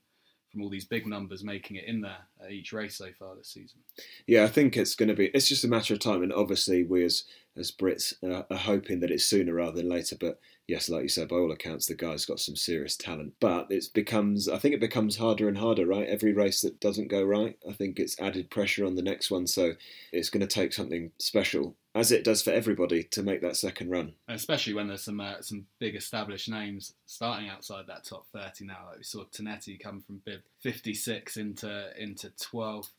from 0.55 0.62
all 0.62 0.71
these 0.71 0.85
big 0.85 1.05
numbers 1.05 1.43
making 1.43 1.76
it 1.76 1.85
in 1.85 2.00
there 2.00 2.29
at 2.43 2.53
each 2.53 2.73
race 2.73 2.97
so 2.97 3.09
far 3.19 3.35
this 3.35 3.49
season. 3.49 3.81
Yeah, 4.26 4.45
I 4.45 4.47
think 4.47 4.76
it's 4.76 4.95
going 4.95 5.09
to 5.09 5.14
be. 5.14 5.26
It's 5.26 5.49
just 5.49 5.64
a 5.64 5.69
matter 5.69 5.95
of 5.95 6.00
time, 6.00 6.23
and 6.23 6.33
obviously 6.33 6.85
we 6.85 7.05
as 7.05 7.25
as 7.57 7.71
Brits 7.71 8.15
are 8.23 8.57
hoping 8.57 9.01
that 9.01 9.11
it's 9.11 9.25
sooner 9.25 9.55
rather 9.55 9.77
than 9.77 9.89
later. 9.89 10.17
But 10.19 10.41
yes, 10.67 10.89
like 10.89 11.03
you 11.03 11.09
said, 11.09 11.29
by 11.29 11.37
all 11.37 11.53
accounts, 11.53 11.87
the 11.87 11.95
guy's 11.95 12.27
got 12.27 12.41
some 12.41 12.57
serious 12.57 12.97
talent. 12.97 13.35
But 13.41 13.67
it 13.71 13.87
becomes, 13.95 14.49
I 14.49 14.59
think 14.59 14.75
it 14.75 14.81
becomes 14.81 15.17
harder 15.17 15.49
and 15.49 15.59
harder, 15.59 15.87
right? 15.87 16.09
Every 16.09 16.33
race 16.33 16.63
that 16.63 16.81
doesn't 16.81 17.09
go 17.09 17.23
right, 17.23 17.57
I 17.69 17.73
think 17.73 17.99
it's 17.99 18.19
added 18.21 18.51
pressure 18.51 18.85
on 18.85 18.97
the 18.97 19.03
next 19.03 19.31
one. 19.31 19.47
So 19.47 19.75
it's 20.13 20.31
going 20.31 20.41
to 20.41 20.47
take 20.47 20.73
something 20.73 21.13
special, 21.19 21.77
as 21.95 22.11
it 22.11 22.25
does 22.25 22.43
for 22.43 22.51
everybody, 22.51 23.05
to 23.05 23.23
make 23.23 23.41
that 23.43 23.57
second 23.57 23.91
run. 23.91 24.15
especially 24.29 24.75
when 24.75 24.89
there's 24.89 25.05
some 25.05 25.21
uh, 25.21 25.41
some 25.41 25.67
big 25.79 25.95
established 25.95 26.49
names 26.49 26.95
starting 27.07 27.49
outside 27.49 27.87
that 27.87 28.05
top 28.05 28.27
30 28.33 28.65
now. 28.67 28.87
Like 28.89 28.99
we 28.99 29.05
saw 29.05 29.25
Tanetti 29.25 29.79
come 29.79 30.01
from 30.01 30.23
bib 30.25 30.41
56 30.61 31.37
into 31.37 31.91
into 31.97 32.31
12th. 32.31 32.91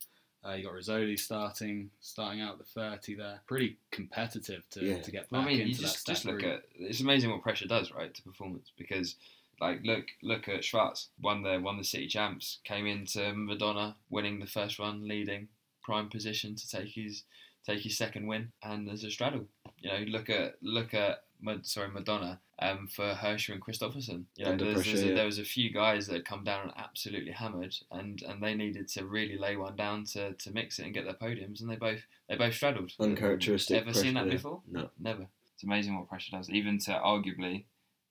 Uh, 0.46 0.54
you 0.54 0.64
got 0.64 0.74
Rizzoli 0.74 1.18
starting 1.18 1.90
starting 2.00 2.40
out 2.40 2.58
the 2.58 2.64
30 2.64 3.14
there. 3.16 3.40
Pretty 3.46 3.78
competitive 3.90 4.62
to, 4.70 4.84
Yeah. 4.84 5.00
to 5.00 5.10
get 5.10 5.28
back 5.30 5.42
I 5.42 5.46
mean, 5.46 5.60
into 5.60 5.68
you 5.70 5.74
that 5.76 5.82
just 5.82 5.98
step 6.00 6.14
just 6.14 6.24
look 6.26 6.38
group. 6.40 6.54
at 6.54 6.64
it's 6.78 7.00
amazing 7.00 7.30
what 7.30 7.42
pressure 7.42 7.66
does, 7.66 7.90
right, 7.92 8.14
to 8.14 8.22
performance 8.22 8.70
because. 8.76 9.16
Like 9.58 9.80
look, 9.84 10.04
look 10.22 10.48
at 10.50 10.64
Schwarz. 10.64 11.08
Won 11.18 11.40
the 11.42 11.58
won 11.58 11.78
the 11.78 11.82
city 11.84 12.08
champs. 12.08 12.58
Came 12.64 12.86
into 12.86 13.32
Madonna, 13.32 13.96
winning 14.10 14.38
the 14.38 14.44
first 14.46 14.78
run, 14.78 15.08
leading, 15.08 15.48
prime 15.82 16.10
position 16.10 16.54
to 16.56 16.68
take 16.68 16.88
his 16.90 17.22
take 17.64 17.80
his 17.80 17.96
second 17.96 18.26
win. 18.26 18.52
And 18.62 18.86
there's 18.86 19.02
a 19.02 19.10
straddle. 19.10 19.46
You 19.80 19.90
know, 19.92 19.98
look 20.08 20.28
at 20.28 20.56
look 20.60 20.92
at 20.92 21.24
sorry 21.62 21.88
Madonna 21.90 22.38
um, 22.58 22.86
for 22.86 23.14
Hirscher 23.14 23.52
and 23.52 23.62
Kristoffersen. 23.62 24.24
Under 24.44 24.64
there's, 24.64 24.76
pressure, 24.76 24.90
there's 24.90 25.02
a, 25.02 25.08
yeah. 25.08 25.14
there 25.14 25.26
was 25.26 25.38
a 25.38 25.44
few 25.44 25.72
guys 25.72 26.06
that 26.06 26.14
had 26.14 26.24
come 26.24 26.44
down 26.44 26.62
and 26.62 26.72
absolutely 26.76 27.32
hammered, 27.32 27.74
and, 27.90 28.22
and 28.22 28.42
they 28.42 28.54
needed 28.54 28.88
to 28.88 29.04
really 29.04 29.36
lay 29.36 29.56
one 29.56 29.76
down 29.76 30.04
to, 30.04 30.32
to 30.32 30.50
mix 30.52 30.78
it 30.78 30.84
and 30.84 30.94
get 30.94 31.04
their 31.04 31.14
podiums, 31.14 31.60
and 31.60 31.70
they 31.70 31.76
both 31.76 32.00
they 32.28 32.36
both 32.36 32.54
straddled. 32.54 32.92
Uncharacteristic 32.98 33.82
Ever 33.82 33.92
seen 33.92 34.14
that 34.14 34.22
pressure, 34.22 34.28
yeah. 34.28 34.36
before? 34.36 34.62
No. 34.70 34.90
never. 34.98 35.26
It's 35.54 35.64
amazing 35.64 35.96
what 35.96 36.08
pressure 36.08 36.36
does, 36.36 36.50
even 36.50 36.78
to 36.80 36.90
arguably 36.92 37.64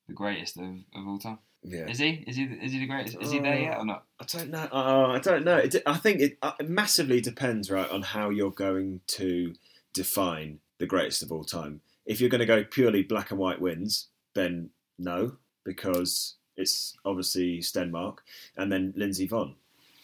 the 0.08 0.14
greatest 0.14 0.58
of, 0.58 0.66
of 0.96 1.08
all 1.08 1.20
time. 1.20 1.40
Yeah. 1.64 1.88
Is 1.88 1.98
he? 1.98 2.24
Is 2.28 2.36
he? 2.36 2.44
Is 2.44 2.72
he 2.72 2.80
the 2.80 2.86
greatest? 2.86 3.18
Is 3.20 3.32
he 3.32 3.40
there 3.40 3.58
yet 3.58 3.78
or 3.78 3.86
not? 3.86 4.04
I 4.20 4.26
don't 4.26 4.52
know. 4.52 4.68
Uh, 4.72 5.08
I 5.14 5.20
don't 5.20 5.44
know. 5.44 5.58
It, 5.58 5.76
I 5.88 5.98
think 5.98 6.22
it, 6.22 6.38
uh, 6.44 6.52
it 6.60 6.70
massively 6.70 7.22
depends, 7.22 7.72
right, 7.72 7.90
on 7.90 8.04
how 8.04 8.30
you're 8.30 8.52
going 8.52 9.02
to 9.08 9.56
define 9.94 10.60
the 10.78 10.86
greatest 10.86 11.24
of 11.24 11.32
all 11.32 11.44
time. 11.44 11.82
If 12.06 12.22
you're 12.22 12.30
going 12.30 12.40
to 12.40 12.46
go 12.46 12.64
purely 12.64 13.02
black 13.02 13.32
and 13.32 13.40
white 13.40 13.60
wins, 13.60 14.10
then 14.36 14.70
no, 15.00 15.38
because 15.64 16.36
it's 16.56 16.96
obviously 17.04 17.60
Stenmark 17.60 18.18
and 18.56 18.72
then 18.72 18.94
Lindsey 18.96 19.28
Vonn. 19.28 19.56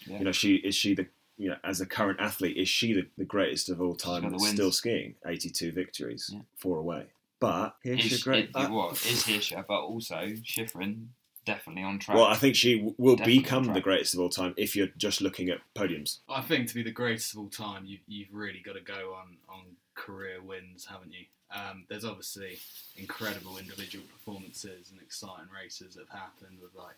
Yeah. 0.08 0.20
You 0.20 0.26
know, 0.26 0.32
she 0.32 0.56
is 0.56 0.76
she 0.76 0.96
the 0.96 1.08
you 1.38 1.50
know 1.50 1.58
as 1.64 1.80
a 1.82 1.86
current 1.86 2.20
athlete 2.20 2.58
is 2.58 2.68
she 2.68 2.94
the, 2.94 3.06
the 3.18 3.26
greatest 3.26 3.70
of 3.70 3.82
all 3.82 3.96
time? 3.96 4.38
Still 4.40 4.72
skiing, 4.72 5.16
82 5.26 5.72
victories, 5.72 6.30
Yeah. 6.34 6.42
four 6.58 6.78
away. 6.78 7.06
But 7.40 7.76
your 7.84 7.98
great. 8.24 8.46
it, 8.50 8.56
uh, 8.56 8.70
what 8.70 8.94
is 8.94 9.24
Hirscher, 9.24 9.66
but 9.68 9.80
also 9.82 10.16
Shiffrin 10.44 11.08
definitely 11.46 11.84
on 11.84 12.00
track. 12.00 12.18
well, 12.18 12.26
I 12.26 12.36
think 12.36 12.56
she 12.56 12.78
w- 12.78 12.96
will 12.98 13.16
Definitely 13.16 13.40
become 13.40 13.74
the 13.74 13.82
greatest 13.82 14.14
of 14.14 14.20
all 14.20 14.30
time 14.30 14.54
if 14.58 14.76
you're 14.76 14.90
just 14.98 15.22
looking 15.22 15.50
at 15.50 15.60
podiums. 15.76 16.20
I 16.30 16.42
think 16.42 16.68
to 16.68 16.76
be 16.76 16.84
the 16.84 16.92
greatest 16.92 17.34
of 17.34 17.40
all 17.40 17.50
time, 17.50 17.86
you, 17.86 17.98
you've 18.08 18.34
really 18.34 18.62
got 18.64 18.74
to 18.74 18.82
go 18.82 19.16
on, 19.16 19.38
on 19.50 19.64
career 19.96 20.42
wins, 20.42 20.86
haven't 20.86 21.12
you? 21.12 21.26
Um, 21.54 21.86
there's 21.90 22.06
obviously 22.06 22.58
incredible 22.96 23.58
individual 23.58 24.06
performances 24.06 24.92
and 24.92 25.02
exciting 25.02 25.48
races 25.54 25.96
that 25.96 26.06
have 26.10 26.20
happened 26.20 26.60
with 26.62 26.74
like, 26.76 26.96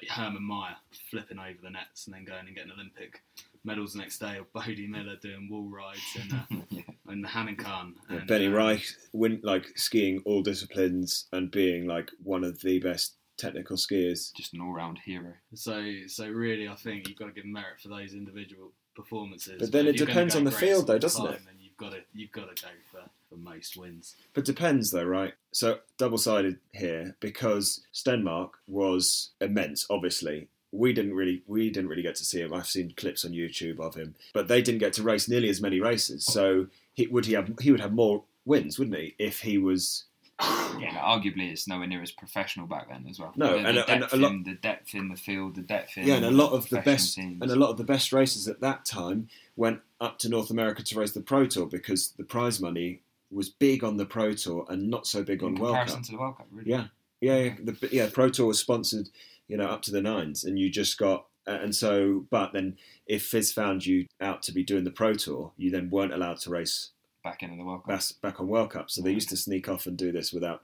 like 0.00 0.10
Hermann 0.10 0.42
Maier 0.42 0.74
flipping 1.10 1.38
over 1.38 1.58
the 1.62 1.70
nets 1.70 2.06
and 2.06 2.14
then 2.14 2.24
going 2.24 2.46
and 2.46 2.54
getting 2.54 2.72
Olympic 2.72 3.22
medals 3.64 3.94
the 3.94 3.98
next 3.98 4.18
day, 4.18 4.38
or 4.38 4.46
Bode 4.52 4.78
Miller 4.88 5.16
doing 5.16 5.48
wall 5.50 5.68
rides 5.68 6.00
in, 6.14 6.36
uh, 6.36 6.62
yeah. 6.70 6.82
in 7.12 7.22
the 7.22 7.28
Hammond 7.28 7.60
Yeah, 7.62 8.16
and, 8.18 8.28
Benni 8.28 8.46
um, 8.46 8.52
Raich 8.52 8.92
win 9.12 9.40
like 9.42 9.66
skiing 9.76 10.22
all 10.24 10.42
disciplines 10.42 11.26
and 11.32 11.50
being 11.50 11.86
like 11.86 12.10
one 12.22 12.44
of 12.44 12.60
the 12.60 12.78
best 12.78 13.16
technical 13.36 13.76
skiers. 13.76 14.32
just 14.34 14.54
an 14.54 14.60
all-round 14.60 14.98
hero. 15.04 15.34
So, 15.54 15.82
so 16.06 16.28
really, 16.28 16.68
I 16.68 16.74
think 16.74 17.08
you've 17.08 17.18
got 17.18 17.26
to 17.26 17.32
give 17.32 17.44
merit 17.44 17.80
for 17.80 17.88
those 17.88 18.14
individual 18.14 18.72
performances. 18.94 19.60
But 19.60 19.72
then 19.72 19.86
if 19.86 19.96
it 19.96 20.06
depends 20.06 20.34
on 20.34 20.44
the 20.44 20.50
field 20.50 20.86
though, 20.86 20.98
doesn't 20.98 21.24
time, 21.24 21.34
it? 21.34 21.44
Then 21.44 21.56
you've 21.60 21.76
got 21.76 21.92
to 21.92 22.00
you've 22.14 22.32
got 22.32 22.56
to 22.56 22.62
go 22.62 22.68
for, 22.90 23.08
for 23.28 23.36
most 23.36 23.76
wins. 23.76 24.16
But 24.34 24.44
depends 24.44 24.90
though, 24.90 25.04
right? 25.04 25.34
So 25.52 25.80
double 25.98 26.18
sided 26.18 26.58
here 26.72 27.16
because 27.20 27.84
Stenmark 27.94 28.50
was 28.66 29.30
immense. 29.40 29.86
Obviously, 29.88 30.48
we 30.72 30.92
didn't 30.92 31.14
really 31.14 31.42
we 31.46 31.70
didn't 31.70 31.90
really 31.90 32.02
get 32.02 32.16
to 32.16 32.24
see 32.24 32.40
him. 32.40 32.52
I've 32.52 32.66
seen 32.66 32.94
clips 32.96 33.24
on 33.24 33.32
YouTube 33.32 33.78
of 33.78 33.94
him, 33.94 34.14
but 34.32 34.48
they 34.48 34.62
didn't 34.62 34.80
get 34.80 34.94
to 34.94 35.02
race 35.02 35.28
nearly 35.28 35.50
as 35.50 35.60
many 35.60 35.80
races. 35.80 36.24
So 36.24 36.66
he 36.94 37.06
would 37.06 37.26
he 37.26 37.34
have 37.34 37.52
he 37.60 37.70
would 37.70 37.80
have 37.80 37.92
more 37.92 38.24
wins, 38.44 38.78
wouldn't 38.78 38.96
he, 38.96 39.14
if 39.18 39.40
he 39.40 39.58
was 39.58 40.04
Yeah, 40.40 40.98
arguably 41.00 41.50
it's 41.50 41.66
nowhere 41.66 41.86
near 41.86 42.02
as 42.02 42.10
professional 42.12 42.66
back 42.66 42.88
then 42.90 43.06
as 43.08 43.18
well. 43.18 43.32
No, 43.36 43.52
the, 43.52 43.66
and- 43.66 43.76
the 43.78 43.90
and 43.90 44.00
depth 44.02 44.12
a 44.12 44.16
lot- 44.16 44.32
in, 44.32 44.42
the 44.42 44.54
depth 44.54 44.94
in 44.94 45.08
the 45.08 45.16
field, 45.16 45.54
the 45.56 45.62
depth 45.62 45.96
in 45.96 46.06
Yeah, 46.06 46.14
and 46.16 46.26
a 46.26 46.30
lot 46.30 46.52
of 46.52 46.68
the 46.68 46.80
best 46.82 47.14
teams. 47.14 47.40
and 47.40 47.50
a 47.50 47.56
lot 47.56 47.70
of 47.70 47.78
the 47.78 47.84
best 47.84 48.12
races 48.12 48.46
at 48.46 48.60
that 48.60 48.84
time 48.84 49.28
went 49.56 49.80
up 50.00 50.18
to 50.20 50.28
North 50.28 50.50
America 50.50 50.82
to 50.82 50.98
race 50.98 51.12
the 51.12 51.22
Pro 51.22 51.46
Tour 51.46 51.66
because 51.66 52.10
the 52.18 52.24
prize 52.24 52.60
money 52.60 53.00
was 53.30 53.48
big 53.48 53.82
on 53.82 53.96
the 53.96 54.04
Pro 54.06 54.34
Tour 54.34 54.66
and 54.68 54.90
not 54.90 55.06
so 55.06 55.22
big 55.22 55.42
in 55.42 55.48
on 55.48 55.54
World 55.54 55.86
Cup. 55.88 56.02
to 56.02 56.12
the 56.12 56.18
World 56.18 56.36
Cup, 56.36 56.46
really. 56.52 56.70
Yeah, 56.70 56.84
yeah, 57.20 57.38
yeah. 57.38 57.54
The 57.64 57.88
yeah 57.90 58.08
Pro 58.12 58.28
Tour 58.28 58.46
was 58.48 58.58
sponsored, 58.58 59.08
you 59.48 59.56
know, 59.56 59.66
up 59.66 59.80
to 59.82 59.90
the 59.90 60.02
nines, 60.02 60.44
and 60.44 60.58
you 60.58 60.68
just 60.70 60.98
got. 60.98 61.26
And 61.48 61.74
so, 61.74 62.26
but 62.28 62.52
then 62.52 62.76
if 63.06 63.24
FIS 63.24 63.52
found 63.52 63.86
you 63.86 64.06
out 64.20 64.42
to 64.42 64.52
be 64.52 64.64
doing 64.64 64.82
the 64.82 64.90
Pro 64.90 65.14
Tour, 65.14 65.52
you 65.56 65.70
then 65.70 65.90
weren't 65.90 66.12
allowed 66.12 66.38
to 66.40 66.50
race 66.50 66.90
back 67.26 67.42
into 67.42 67.56
the 67.56 67.64
World 67.64 67.82
Cup. 67.82 67.88
back, 67.88 68.02
back 68.22 68.40
on 68.40 68.46
World 68.46 68.70
Cup. 68.70 68.88
So 68.88 69.02
they 69.02 69.10
mm. 69.10 69.14
used 69.14 69.28
to 69.30 69.36
sneak 69.36 69.68
off 69.68 69.86
and 69.86 69.96
do 69.96 70.12
this 70.12 70.32
without. 70.32 70.62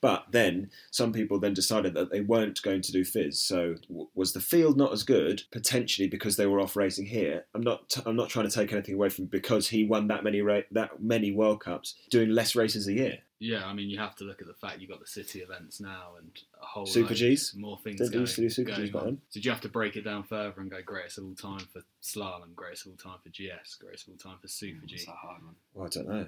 But 0.00 0.24
then 0.30 0.70
some 0.90 1.12
people 1.12 1.38
then 1.38 1.52
decided 1.52 1.92
that 1.92 2.10
they 2.10 2.22
weren't 2.22 2.62
going 2.62 2.80
to 2.80 2.92
do 2.92 3.04
FIS. 3.04 3.38
So 3.38 3.74
w- 3.88 4.08
was 4.14 4.32
the 4.32 4.40
field 4.40 4.78
not 4.78 4.94
as 4.94 5.02
good 5.02 5.42
potentially 5.52 6.08
because 6.08 6.36
they 6.36 6.46
were 6.46 6.58
off 6.58 6.74
racing 6.74 7.04
here? 7.06 7.44
I'm 7.54 7.60
not. 7.60 7.90
T- 7.90 8.00
I'm 8.06 8.16
not 8.16 8.30
trying 8.30 8.48
to 8.48 8.54
take 8.54 8.72
anything 8.72 8.94
away 8.94 9.10
from 9.10 9.26
because 9.26 9.68
he 9.68 9.84
won 9.84 10.08
that 10.08 10.24
many 10.24 10.40
ra- 10.40 10.62
that 10.72 11.02
many 11.02 11.32
World 11.32 11.60
Cups, 11.60 11.96
doing 12.08 12.30
less 12.30 12.56
races 12.56 12.88
a 12.88 12.94
year. 12.94 13.18
Yeah, 13.42 13.64
I 13.66 13.72
mean, 13.72 13.88
you 13.88 13.98
have 13.98 14.14
to 14.16 14.24
look 14.24 14.40
at 14.42 14.46
the 14.46 14.52
fact 14.54 14.80
you've 14.80 14.90
got 14.90 15.00
the 15.00 15.06
city 15.06 15.38
events 15.40 15.80
now 15.80 16.10
and 16.18 16.30
a 16.62 16.66
whole 16.66 16.84
Super 16.84 17.14
load 17.14 17.32
Gs? 17.34 17.54
more 17.56 17.78
things 17.82 17.96
Didn't 17.96 18.10
they 18.10 18.14
going, 18.16 18.20
used 18.22 18.36
do 18.36 18.48
Super 18.50 18.70
going 18.72 18.82
Gs 18.82 18.90
back 18.92 19.00
on. 19.02 19.06
then? 19.06 19.20
Did 19.32 19.44
you 19.46 19.50
have 19.50 19.60
to 19.62 19.68
break 19.70 19.96
it 19.96 20.02
down 20.02 20.24
further 20.24 20.60
and 20.60 20.70
go 20.70 20.82
greatest 20.84 21.16
of 21.18 21.24
all 21.24 21.34
time 21.34 21.66
for 21.72 21.80
slalom, 22.02 22.54
greatest 22.54 22.84
of 22.86 22.92
all 22.92 22.98
time 22.98 23.18
for 23.22 23.30
GS, 23.30 23.76
greatest 23.76 24.06
of 24.08 24.12
all 24.12 24.18
time 24.18 24.38
for 24.42 24.48
Super 24.48 24.84
G, 24.86 24.96
It's 24.96 25.08
a 25.08 25.12
hard 25.12 25.42
one. 25.42 25.54
Well, 25.74 25.86
I 25.86 25.88
don't 25.88 26.08
know. 26.08 26.26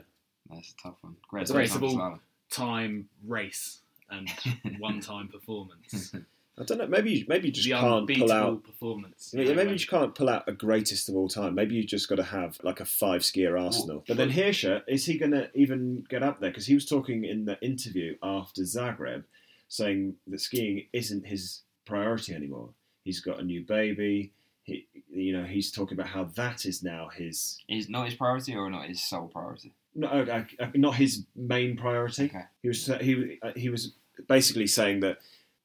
That's 0.50 0.72
a 0.72 0.82
tough 0.82 0.94
one. 1.02 1.16
Great 1.28 1.46
Greatest 1.48 1.76
of 1.76 1.82
all- 1.82 1.94
slalom. 1.96 2.18
time 2.50 3.08
race 3.26 3.80
and 4.10 4.28
one-time 4.78 5.28
performance? 5.28 6.14
I 6.62 6.64
don't 6.64 6.78
know. 6.78 6.86
Maybe 6.86 7.12
you, 7.12 7.24
maybe 7.28 7.48
you 7.48 7.52
just 7.52 7.68
the 7.68 7.74
can't 7.74 8.08
pull 8.08 8.32
out. 8.32 8.64
performance. 8.64 9.34
Yeah, 9.36 9.44
you 9.44 9.54
maybe 9.54 9.70
you 9.70 9.76
just 9.76 9.90
can't 9.90 10.14
pull 10.14 10.28
out 10.28 10.44
a 10.46 10.52
greatest 10.52 11.08
of 11.08 11.16
all 11.16 11.28
time. 11.28 11.54
Maybe 11.54 11.74
you 11.74 11.84
just 11.84 12.08
got 12.08 12.16
to 12.16 12.22
have 12.22 12.58
like 12.62 12.80
a 12.80 12.84
five 12.84 13.22
skier 13.22 13.60
arsenal. 13.60 14.04
But 14.06 14.16
then 14.16 14.30
Hirscher, 14.30 14.82
is 14.86 15.04
he 15.06 15.18
going 15.18 15.32
to 15.32 15.50
even 15.54 16.04
get 16.08 16.22
up 16.22 16.40
there? 16.40 16.50
Because 16.50 16.66
he 16.66 16.74
was 16.74 16.86
talking 16.86 17.24
in 17.24 17.44
the 17.44 17.60
interview 17.60 18.16
after 18.22 18.62
Zagreb, 18.62 19.24
saying 19.68 20.14
that 20.28 20.40
skiing 20.40 20.86
isn't 20.92 21.26
his 21.26 21.62
priority 21.84 22.34
anymore. 22.34 22.70
He's 23.04 23.20
got 23.20 23.40
a 23.40 23.42
new 23.42 23.64
baby. 23.64 24.32
He, 24.62 24.86
you 25.10 25.36
know, 25.36 25.44
he's 25.44 25.72
talking 25.72 25.98
about 25.98 26.10
how 26.10 26.24
that 26.36 26.64
is 26.66 26.82
now 26.84 27.08
his 27.08 27.58
Is 27.68 27.88
not 27.88 28.06
his 28.06 28.14
priority 28.14 28.54
or 28.54 28.70
not 28.70 28.86
his 28.86 29.02
sole 29.02 29.26
priority? 29.26 29.72
no, 29.94 30.08
uh, 30.08 30.44
uh, 30.60 30.66
not 30.74 30.94
his 30.94 31.24
main 31.36 31.76
priority. 31.76 32.26
Okay. 32.26 32.44
He 32.62 32.68
was 32.68 32.86
he 33.00 33.38
uh, 33.42 33.52
he 33.56 33.68
was 33.68 33.94
basically 34.28 34.66
saying 34.66 35.00
that 35.00 35.18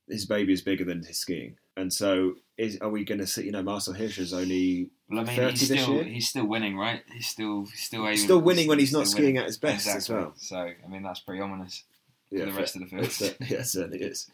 his 0.09 0.25
baby 0.25 0.53
is 0.53 0.61
bigger 0.61 0.83
than 0.85 1.03
his 1.03 1.19
skiing, 1.19 1.57
and 1.75 1.91
so 1.93 2.35
is 2.57 2.77
are 2.79 2.89
we 2.89 3.03
going 3.03 3.19
to 3.19 3.27
see? 3.27 3.45
You 3.45 3.51
know, 3.51 3.61
Marcel 3.63 3.93
Hirsch 3.93 4.17
is 4.19 4.33
only 4.33 4.89
Well, 5.09 5.19
I 5.19 5.23
mean, 5.23 5.35
30 5.35 5.51
he's 5.51 5.69
this 5.69 5.81
still 5.81 5.93
year? 5.95 6.03
he's 6.03 6.29
still 6.29 6.45
winning, 6.45 6.77
right? 6.77 7.01
He's 7.13 7.27
still 7.27 7.65
he's 7.65 7.81
still 7.83 8.07
able, 8.07 8.17
still 8.17 8.41
winning 8.41 8.67
when 8.67 8.79
he's 8.79 8.93
not 8.93 9.07
skiing 9.07 9.25
winning. 9.25 9.37
at 9.39 9.45
his 9.45 9.57
best 9.57 9.87
as 9.87 10.09
well. 10.09 10.33
So 10.37 10.57
I 10.57 10.75
mean, 10.89 11.03
that's 11.03 11.19
pretty 11.19 11.41
ominous 11.41 11.83
Yeah, 12.31 12.45
for 12.45 12.51
the 12.51 12.57
rest 12.57 12.75
of 12.75 12.81
the 12.81 12.87
field. 12.91 13.03
It 13.05 13.11
cer- 13.11 13.35
yeah, 13.41 13.57
it 13.59 13.65
certainly 13.67 13.99
is. 14.01 14.29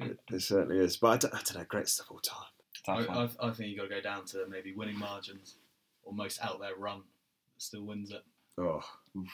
It, 0.00 0.18
it 0.32 0.42
certainly 0.42 0.78
is. 0.78 0.96
But 0.96 1.08
I 1.08 1.16
don't, 1.18 1.34
I 1.34 1.38
don't 1.38 1.58
know, 1.58 1.64
Great 1.68 1.88
stuff 1.88 2.06
all 2.10 2.20
time. 2.20 2.46
I, 2.86 3.04
I, 3.04 3.48
I 3.48 3.50
think 3.50 3.68
you 3.70 3.76
got 3.76 3.82
to 3.82 3.88
go 3.90 4.00
down 4.00 4.24
to 4.26 4.46
maybe 4.48 4.72
winning 4.72 4.98
margins 4.98 5.56
or 6.04 6.12
most 6.14 6.40
out 6.42 6.58
there 6.60 6.74
run 6.78 7.02
still 7.58 7.82
wins 7.82 8.10
it. 8.12 8.22
Oh, 8.56 8.80
Oof. 9.16 9.28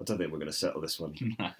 I 0.00 0.04
don't 0.04 0.18
think 0.18 0.32
we're 0.32 0.38
going 0.38 0.50
to 0.50 0.56
settle 0.56 0.80
this 0.80 0.98
one. 0.98 1.14
No. 1.38 1.50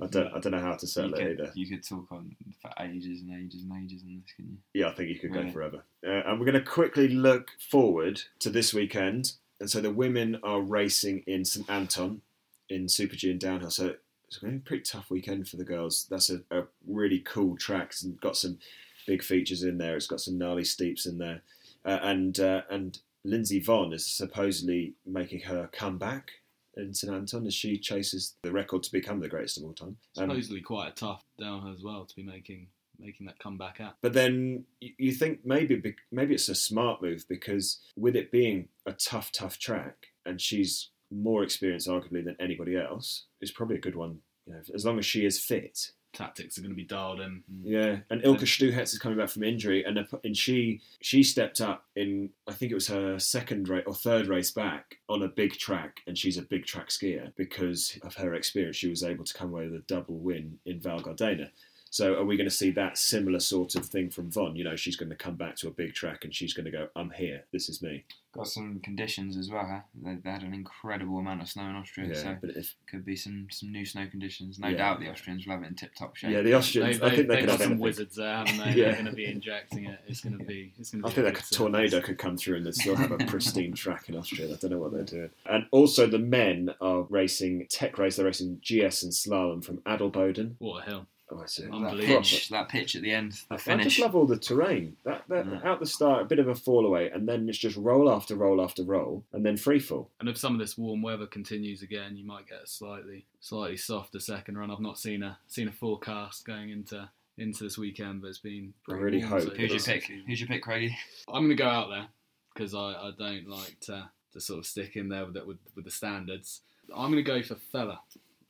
I 0.00 0.06
don't. 0.06 0.26
I 0.34 0.40
don't 0.40 0.52
know 0.52 0.60
how 0.60 0.74
to 0.74 0.82
you, 0.82 0.88
settle 0.88 1.14
it 1.14 1.32
either. 1.40 1.52
you 1.54 1.66
could 1.68 1.86
talk 1.86 2.10
on 2.10 2.34
for 2.60 2.70
ages 2.80 3.20
and 3.22 3.32
ages 3.44 3.62
and 3.62 3.72
ages 3.84 4.02
on 4.02 4.14
this, 4.16 4.32
couldn't 4.36 4.58
Yeah, 4.74 4.88
I 4.88 4.92
think 4.94 5.08
you 5.10 5.18
could 5.18 5.32
go 5.32 5.40
Really? 5.40 5.52
forever. 5.52 5.84
Uh, 6.06 6.10
and 6.26 6.38
we're 6.40 6.46
going 6.46 6.62
to 6.62 6.68
quickly 6.68 7.08
look 7.08 7.50
forward 7.70 8.22
to 8.40 8.50
this 8.50 8.74
weekend. 8.74 9.32
And 9.60 9.70
so 9.70 9.80
the 9.80 9.92
women 9.92 10.38
are 10.42 10.60
racing 10.60 11.22
in 11.26 11.44
St 11.44 11.68
Anton 11.70 12.22
in 12.68 12.88
Super 12.88 13.14
G 13.14 13.30
and 13.30 13.38
downhill. 13.38 13.70
So 13.70 13.94
it's 14.26 14.38
going 14.38 14.54
to 14.54 14.58
be 14.58 14.62
a 14.62 14.66
pretty 14.66 14.82
tough 14.82 15.10
weekend 15.10 15.48
for 15.48 15.56
the 15.56 15.64
girls. 15.64 16.06
That's 16.10 16.30
a, 16.30 16.40
a 16.50 16.64
really 16.86 17.20
cool 17.20 17.56
track. 17.56 17.90
It's 17.90 18.02
got 18.20 18.36
some 18.36 18.58
big 19.06 19.22
features 19.22 19.62
in 19.62 19.78
there. 19.78 19.96
It's 19.96 20.06
got 20.08 20.20
some 20.20 20.38
gnarly 20.38 20.64
steeps 20.64 21.06
in 21.06 21.18
there. 21.18 21.42
Uh, 21.84 21.98
and 22.02 22.40
uh, 22.40 22.62
and 22.70 22.98
Lindsey 23.24 23.60
Vonn 23.62 23.92
is 23.94 24.04
supposedly 24.06 24.94
making 25.06 25.40
her 25.42 25.68
comeback 25.72 26.30
in 26.76 26.94
St 26.94 27.12
Anton 27.12 27.46
as 27.46 27.54
she 27.54 27.78
chases 27.78 28.36
the 28.42 28.52
record 28.52 28.82
to 28.84 28.92
become 28.92 29.20
the 29.20 29.28
greatest 29.28 29.58
of 29.58 29.64
all 29.64 29.74
time. 29.74 29.96
Um, 30.16 30.30
Supposedly 30.30 30.60
quite 30.60 30.88
a 30.88 30.92
tough 30.92 31.22
downhill 31.38 31.74
as 31.74 31.82
well 31.82 32.04
to 32.04 32.16
be 32.16 32.22
making 32.22 32.68
making 32.98 33.26
that 33.26 33.38
comeback 33.38 33.80
at. 33.80 33.96
But 34.00 34.12
then 34.12 34.64
you 34.80 35.12
think 35.12 35.40
maybe 35.44 35.82
maybe 36.10 36.34
it's 36.34 36.48
a 36.48 36.54
smart 36.54 37.02
move 37.02 37.24
because 37.28 37.80
with 37.96 38.16
it 38.16 38.30
being 38.30 38.68
a 38.86 38.92
tough, 38.92 39.32
tough 39.32 39.58
track, 39.58 40.06
and 40.24 40.40
she's 40.40 40.90
more 41.10 41.42
experienced 41.42 41.88
arguably 41.88 42.24
than 42.24 42.36
anybody 42.40 42.76
else, 42.76 43.26
it's 43.40 43.50
probably 43.50 43.76
a 43.76 43.80
good 43.80 43.96
one. 43.96 44.18
You 44.46 44.54
know, 44.54 44.60
as 44.74 44.84
long 44.84 44.98
as 44.98 45.06
she 45.06 45.24
is 45.24 45.38
fit. 45.38 45.92
Tactics 46.12 46.58
are 46.58 46.60
going 46.60 46.72
to 46.72 46.76
be 46.76 46.84
dialed 46.84 47.20
in. 47.20 47.42
Yeah, 47.62 47.98
and 48.10 48.22
Ilka 48.22 48.44
Stuhec 48.44 48.82
is 48.82 48.98
coming 48.98 49.18
back 49.18 49.30
from 49.30 49.42
injury, 49.42 49.84
and 49.84 50.06
and 50.24 50.36
she 50.36 50.80
she 51.00 51.22
stepped 51.22 51.60
up 51.60 51.86
in 51.96 52.30
I 52.46 52.52
think 52.52 52.70
it 52.70 52.74
was 52.74 52.88
her 52.88 53.18
second 53.18 53.68
race 53.68 53.84
or 53.86 53.94
third 53.94 54.26
race 54.26 54.50
back 54.50 54.98
on 55.08 55.22
a 55.22 55.28
big 55.28 55.52
track, 55.52 56.00
and 56.06 56.18
she's 56.18 56.36
a 56.36 56.42
big 56.42 56.66
track 56.66 56.88
skier 56.88 57.32
because 57.36 57.98
of 58.02 58.14
her 58.16 58.34
experience. 58.34 58.76
She 58.76 58.88
was 58.88 59.02
able 59.02 59.24
to 59.24 59.34
come 59.34 59.50
away 59.50 59.64
with 59.64 59.74
a 59.74 59.84
double 59.86 60.18
win 60.18 60.58
in 60.66 60.80
Val 60.80 61.00
Gardena. 61.00 61.50
So 61.92 62.14
are 62.14 62.24
we 62.24 62.38
going 62.38 62.48
to 62.48 62.54
see 62.54 62.70
that 62.70 62.96
similar 62.96 63.38
sort 63.38 63.74
of 63.74 63.84
thing 63.84 64.08
from 64.08 64.30
Vonn? 64.30 64.56
You 64.56 64.64
know, 64.64 64.76
she's 64.76 64.96
going 64.96 65.10
to 65.10 65.14
come 65.14 65.34
back 65.36 65.56
to 65.56 65.68
a 65.68 65.70
big 65.70 65.92
track 65.92 66.24
and 66.24 66.34
she's 66.34 66.54
going 66.54 66.64
to 66.64 66.70
go, 66.70 66.88
"I'm 66.96 67.10
here. 67.10 67.44
This 67.52 67.68
is 67.68 67.82
me." 67.82 68.04
Got 68.32 68.46
some 68.48 68.80
conditions 68.82 69.36
as 69.36 69.50
well. 69.50 69.66
Huh? 69.70 69.80
They, 70.02 70.14
they 70.14 70.30
had 70.30 70.42
an 70.42 70.54
incredible 70.54 71.18
amount 71.18 71.42
of 71.42 71.50
snow 71.50 71.64
in 71.68 71.76
Austria, 71.76 72.08
Yeah, 72.08 72.14
so 72.14 72.36
but 72.40 72.56
if 72.56 72.74
could 72.88 73.04
be 73.04 73.14
some 73.14 73.48
some 73.50 73.70
new 73.70 73.84
snow 73.84 74.06
conditions. 74.10 74.58
No 74.58 74.68
Yeah. 74.68 74.78
doubt 74.78 75.00
the 75.00 75.10
Austrians 75.10 75.46
will 75.46 75.52
have 75.52 75.64
it 75.64 75.66
in 75.66 75.74
tip 75.74 75.94
top 75.94 76.16
shape. 76.16 76.30
yeah, 76.30 76.40
the 76.40 76.54
Austrians, 76.54 76.98
They, 76.98 77.06
I 77.06 77.14
think 77.14 77.28
they 77.28 77.34
have 77.34 77.40
could 77.42 77.46
got 77.48 77.52
have 77.52 77.60
some 77.60 77.72
anything. 77.72 77.82
wizards 77.82 78.16
there, 78.16 78.36
haven't 78.36 78.56
they? 78.56 78.72
Yeah. 78.80 78.84
They're 78.86 78.92
going 78.94 79.04
to 79.04 79.12
be 79.12 79.26
injecting 79.26 79.84
it. 79.84 80.00
It's 80.08 80.22
going 80.22 80.38
to 80.38 80.44
be. 80.46 80.72
It's 80.78 80.92
going 80.92 81.02
to 81.02 81.08
I 81.08 81.10
be. 81.10 81.14
think 81.16 81.24
a 81.26 81.28
like 81.28 81.34
good 81.34 81.52
a 81.52 81.54
tornado 81.54 82.00
could 82.00 82.16
come 82.16 82.38
through 82.38 82.56
and 82.56 82.64
they'd 82.64 82.74
still 82.74 82.96
have 82.96 83.12
a 83.12 83.18
pristine 83.18 83.74
track 83.74 84.08
in 84.08 84.16
Austria. 84.16 84.46
I 84.50 84.56
don't 84.56 84.70
know 84.70 84.78
what 84.78 84.92
they're 84.92 85.04
doing. 85.04 85.28
And 85.44 85.66
also, 85.70 86.06
the 86.06 86.18
men 86.18 86.70
are 86.80 87.02
racing 87.02 87.66
tech 87.68 87.98
race. 87.98 88.16
They're 88.16 88.24
racing 88.24 88.60
GS 88.62 89.02
and 89.02 89.12
slalom 89.12 89.62
from 89.62 89.76
Adelboden. 89.80 90.54
What 90.58 90.86
a 90.86 90.90
hill! 90.90 91.06
Oh, 91.34 91.40
I 91.42 91.46
see. 91.46 91.62
that 91.62 91.72
Unbelievable. 91.72 92.18
pitch, 92.18 92.48
that 92.50 92.68
pitch 92.68 92.94
at 92.96 93.02
the 93.02 93.10
end, 93.10 93.32
the 93.32 93.54
I 93.54 93.56
just 93.56 93.64
finish. 93.64 93.98
love 94.00 94.14
all 94.14 94.26
the 94.26 94.36
terrain. 94.38 94.96
That, 95.04 95.24
that 95.28 95.46
Yeah. 95.46 95.60
out 95.64 95.80
the 95.80 95.86
start, 95.86 96.22
a 96.22 96.24
bit 96.26 96.38
of 96.38 96.48
a 96.48 96.54
fall 96.54 96.84
away, 96.84 97.10
and 97.10 97.26
then 97.28 97.48
it's 97.48 97.58
just 97.58 97.76
roll 97.76 98.10
after 98.10 98.34
roll 98.34 98.60
after 98.62 98.82
roll, 98.82 99.24
and 99.32 99.44
then 99.44 99.56
free 99.56 99.78
fall. 99.78 100.10
And 100.20 100.28
if 100.28 100.36
some 100.36 100.52
of 100.52 100.58
this 100.58 100.76
warm 100.76 101.00
weather 101.02 101.26
continues 101.26 101.82
again, 101.82 102.16
you 102.16 102.24
might 102.26 102.46
get 102.48 102.62
a 102.64 102.66
slightly, 102.66 103.24
slightly 103.40 103.76
softer 103.78 104.20
second 104.20 104.58
run. 104.58 104.70
I've 104.70 104.80
not 104.80 104.98
seen 104.98 105.22
a 105.22 105.38
seen 105.46 105.68
a 105.68 105.72
forecast 105.72 106.44
going 106.44 106.70
into 106.70 107.08
into 107.38 107.64
this 107.64 107.78
weekend, 107.78 108.20
but 108.20 108.28
it's 108.28 108.38
been. 108.38 108.74
I 108.88 108.92
pretty 108.92 109.04
really 109.04 109.18
warm, 109.20 109.30
hope 109.30 109.42
so 109.42 109.54
Who's 109.54 109.70
your 109.70 109.80
pick? 109.80 110.04
Who's 110.26 110.40
your 110.40 110.48
pick, 110.48 110.62
Craigie? 110.62 110.96
I'm 111.28 111.44
going 111.46 111.48
to 111.48 111.54
go 111.54 111.66
out 111.68 111.88
there 111.88 112.06
because 112.52 112.74
I, 112.74 112.78
I 112.92 113.10
don't 113.18 113.48
like 113.48 113.80
to, 113.82 114.10
to 114.34 114.40
sort 114.40 114.58
of 114.58 114.66
stick 114.66 114.96
in 114.96 115.08
there 115.08 115.24
with 115.24 115.34
the, 115.34 115.44
with, 115.46 115.56
with 115.74 115.86
the 115.86 115.90
standards. 115.90 116.60
I'm 116.94 117.10
going 117.10 117.24
to 117.24 117.30
go 117.30 117.42
for 117.42 117.54
Feller. 117.54 117.98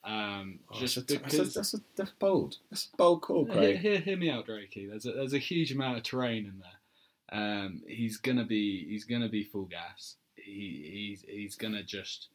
Um, 0.04 0.58
Oh, 0.70 0.78
just 0.80 0.96
that's, 0.96 1.12
a, 1.12 1.18
that's, 1.18 1.34
a, 1.34 1.44
that's, 1.44 1.74
a, 1.74 1.80
that's 1.96 2.10
bold. 2.18 2.56
That's 2.70 2.88
a 2.92 2.96
bold 2.96 3.22
call, 3.22 3.44
hear, 3.44 3.54
Craig. 3.54 3.78
hear, 3.78 3.98
hear 4.00 4.16
me 4.16 4.30
out, 4.30 4.46
Drakey. 4.46 4.88
There's 4.90 5.06
a, 5.06 5.12
there's 5.12 5.34
a 5.34 5.38
huge 5.38 5.70
amount 5.72 5.98
of 5.98 6.02
terrain 6.02 6.46
in 6.46 6.60
there. 6.60 6.78
Um, 7.40 7.82
he's 7.86 8.16
gonna 8.18 8.44
be 8.44 8.84
he's 8.88 9.04
gonna 9.04 9.28
be 9.28 9.44
full 9.44 9.64
gas. 9.64 10.16
He, 10.36 10.90
he's 10.92 11.24
he's 11.28 11.54
gonna 11.54 11.82
just 11.82 12.28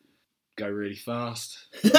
go 0.56 0.68
really 0.70 0.96
fast. 0.96 1.58
I 1.84 1.92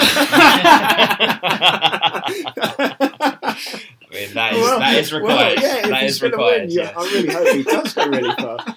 mean, 4.13 4.35
that 4.35 4.53
is 4.55 4.61
Well, 4.61 4.79
that 4.81 4.95
is 4.99 5.13
well, 5.13 5.21
required. 5.23 5.61
yeah, 5.63 5.77
if 5.77 5.89
that 5.91 6.03
is 6.05 6.23
required. 6.23 6.61
Win, 6.63 6.71
yeah. 6.71 6.93
I 6.97 7.03
really 7.05 7.33
hope 7.33 7.49
he 7.57 7.63
does 7.63 7.95
go 7.95 8.09
really 8.09 8.35
fast. 8.35 8.69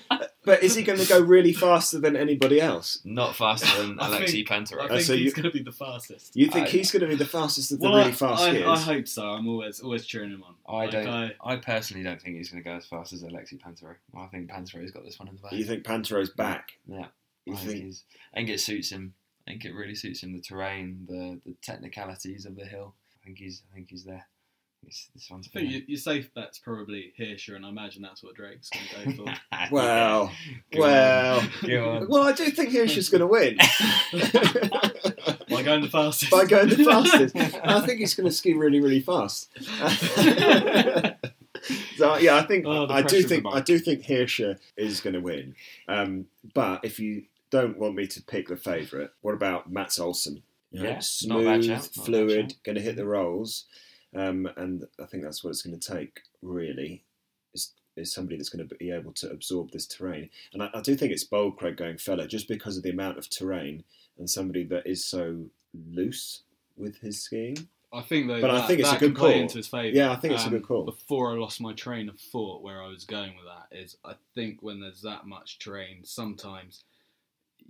But 0.43 0.63
is 0.63 0.73
he 0.75 0.81
going 0.83 0.97
to 0.99 1.07
go 1.07 1.19
really 1.21 1.53
faster 1.53 1.99
than 1.99 2.15
anybody 2.15 2.59
else? 2.59 2.99
Not 3.05 3.35
faster 3.35 3.67
than 3.81 3.99
I 3.99 4.07
Alexei 4.07 4.43
think- 4.43 4.51
I 4.51 4.55
Uh, 4.55 4.87
think 4.87 5.01
so 5.01 5.13
he's 5.15 5.25
you- 5.25 5.31
gonna 5.33 5.51
be 5.51 5.61
the 5.61 5.71
fastest. 5.71 6.35
You 6.35 6.47
think 6.47 6.67
I- 6.67 6.69
he's 6.69 6.91
going 6.91 7.01
to 7.01 7.07
be 7.07 7.15
the 7.15 7.25
fastest 7.25 7.71
of 7.71 7.79
the 7.79 7.83
Well, 7.87 7.97
really 7.97 8.09
I- 8.09 8.13
fast 8.13 8.41
I, 8.43 8.55
skiers? 8.55 8.67
I 8.67 8.79
hope 8.79 9.07
so. 9.07 9.29
I'm 9.29 9.47
always 9.47 9.79
always 9.81 10.05
cheering 10.05 10.31
him 10.31 10.43
on. 10.43 10.55
I 10.67 10.85
Like, 10.85 10.91
don't. 10.91 11.07
I- 11.07 11.35
I, 11.43 11.55
personally 11.57 12.03
don't 12.03 12.19
think 12.21 12.37
he's 12.37 12.49
going 12.49 12.63
to 12.63 12.67
go 12.69 12.75
as 12.75 12.85
fast 12.85 13.13
as 13.13 13.21
Alexis 13.21 13.59
Pinturault. 13.59 13.97
I 14.17 14.25
think 14.27 14.49
Pinturault's 14.49 14.91
got 14.91 15.03
this 15.05 15.19
one 15.19 15.27
in 15.27 15.35
the 15.35 15.41
bag. 15.41 15.53
You 15.53 15.63
think 15.63 15.83
Pinturault's 15.83 16.31
back? 16.31 16.69
Yeah. 16.87 17.07
You 17.45 17.53
I 17.53 17.57
think, 17.57 17.69
think? 17.71 17.83
he's, 17.85 18.03
I 18.33 18.37
think 18.37 18.49
it 18.49 18.59
suits 18.59 18.89
him. 18.91 19.13
I 19.47 19.51
think 19.51 19.65
it 19.65 19.73
really 19.73 19.95
suits 19.95 20.21
him. 20.23 20.33
The 20.33 20.41
terrain, 20.41 21.05
the 21.07 21.39
the 21.45 21.55
technicalities 21.61 22.45
of 22.45 22.55
the 22.55 22.65
hill. 22.65 22.95
I 23.15 23.25
think 23.25 23.37
he's. 23.39 23.61
I 23.71 23.75
think 23.75 23.89
he's 23.91 24.03
there. 24.05 24.27
This, 24.83 25.09
this 25.13 25.29
one's 25.29 25.47
I 25.47 25.51
think 25.59 25.65
him. 25.67 25.71
your, 25.73 25.81
your 25.89 25.97
safe 25.99 26.33
bet's 26.33 26.57
probably 26.59 27.13
Hirscher, 27.17 27.55
and 27.55 27.65
I 27.65 27.69
imagine 27.69 28.01
that's 28.01 28.23
what 28.23 28.33
Drake's 28.35 28.69
going 28.69 29.15
to 29.15 29.17
go 29.17 29.25
for. 29.25 29.33
Well, 29.71 30.31
Go 30.71 30.79
well, 30.81 31.39
on. 31.39 31.71
On. 31.71 32.07
well. 32.09 32.23
I 32.23 32.31
do 32.33 32.49
think 32.49 32.71
Hirsch's 32.71 33.09
going 33.09 33.21
to 33.21 33.27
win 33.27 33.57
By 35.49 35.61
going 35.63 35.81
the 35.81 35.89
fastest. 35.89 36.31
by 36.31 36.45
going 36.45 36.69
the 36.69 36.83
fastest. 36.85 37.35
I 37.63 37.79
think 37.85 37.99
he's 37.99 38.15
going 38.15 38.27
to 38.27 38.33
ski 38.35 38.53
really, 38.53 38.79
really 38.81 39.01
fast. 39.01 39.49
so 41.97 42.17
yeah, 42.17 42.35
I 42.37 42.43
think 42.43 42.65
Oh, 42.65 42.87
I 42.89 43.01
do 43.03 43.21
think 43.23 43.43
mark. 43.43 43.55
I 43.55 43.61
do 43.61 43.77
think 43.79 44.03
Hirscher 44.03 44.57
is 44.75 44.99
going 45.01 45.13
to 45.13 45.19
win. 45.21 45.55
Um, 45.87 46.25
but 46.53 46.83
if 46.83 46.99
you 46.99 47.23
don't 47.51 47.77
want 47.77 47.95
me 47.95 48.07
to 48.07 48.21
pick 48.23 48.47
the 48.47 48.55
favourite, 48.57 49.09
what 49.21 49.33
about 49.33 49.71
Matts 49.71 49.99
Olsson? 49.99 50.41
You 50.71 50.83
know, 50.83 50.89
Yeah, 50.89 50.99
smooth, 50.99 51.67
not 51.67 51.81
bad 51.81 51.85
fluid, 52.05 52.53
going 52.63 52.75
to 52.77 52.81
hit 52.81 52.95
the 52.95 53.05
rolls, 53.05 53.65
um, 54.15 54.49
and 54.57 54.85
I 55.01 55.05
think 55.05 55.23
that's 55.23 55.43
what 55.43 55.51
it's 55.51 55.61
going 55.61 55.79
to 55.79 55.93
take. 55.95 56.21
Really, 56.41 57.03
is 57.53 57.73
is 57.95 58.13
somebody 58.13 58.37
that's 58.37 58.49
going 58.49 58.67
to 58.67 58.75
be 58.75 58.91
able 58.91 59.11
to 59.13 59.29
absorb 59.29 59.71
this 59.71 59.85
terrain. 59.85 60.29
And 60.53 60.63
I, 60.63 60.69
I 60.73 60.81
do 60.81 60.95
think 60.95 61.11
it's 61.11 61.23
bold, 61.25 61.57
Craig, 61.57 61.77
going 61.77 61.97
Feller, 61.97 62.27
just 62.27 62.47
because 62.47 62.77
of 62.77 62.83
the 62.83 62.89
amount 62.91 63.17
of 63.17 63.29
terrain 63.29 63.83
and 64.17 64.29
somebody 64.29 64.63
that 64.65 64.87
is 64.87 65.05
so 65.05 65.45
loose 65.91 66.43
with 66.77 66.97
his 66.99 67.21
skiing. 67.21 67.67
I 67.93 68.01
think 68.01 68.27
though, 68.29 68.39
But 68.39 68.51
I 68.51 68.65
think 68.67 68.79
it's 68.79 68.91
a 68.93 68.97
good 68.97 69.15
call. 69.17 69.29
into 69.29 69.57
his 69.57 69.67
favour. 69.67 69.95
Yeah, 69.95 70.11
I 70.11 70.15
think 70.15 70.33
it's 70.33 70.43
a 70.43 70.45
Um, 70.47 70.53
good 70.53 70.63
call. 70.63 70.85
Before 70.85 71.33
I 71.33 71.37
lost 71.37 71.59
my 71.59 71.73
train 71.73 72.07
of 72.07 72.17
thought, 72.17 72.61
where 72.63 72.81
I 72.81 72.87
was 72.87 73.03
going 73.03 73.35
with 73.35 73.45
that 73.45 73.77
is, 73.77 73.97
I 74.05 74.13
think 74.33 74.63
when 74.63 74.79
there's 74.79 75.01
that 75.01 75.25
much 75.27 75.59
terrain, 75.59 76.05
sometimes 76.05 76.85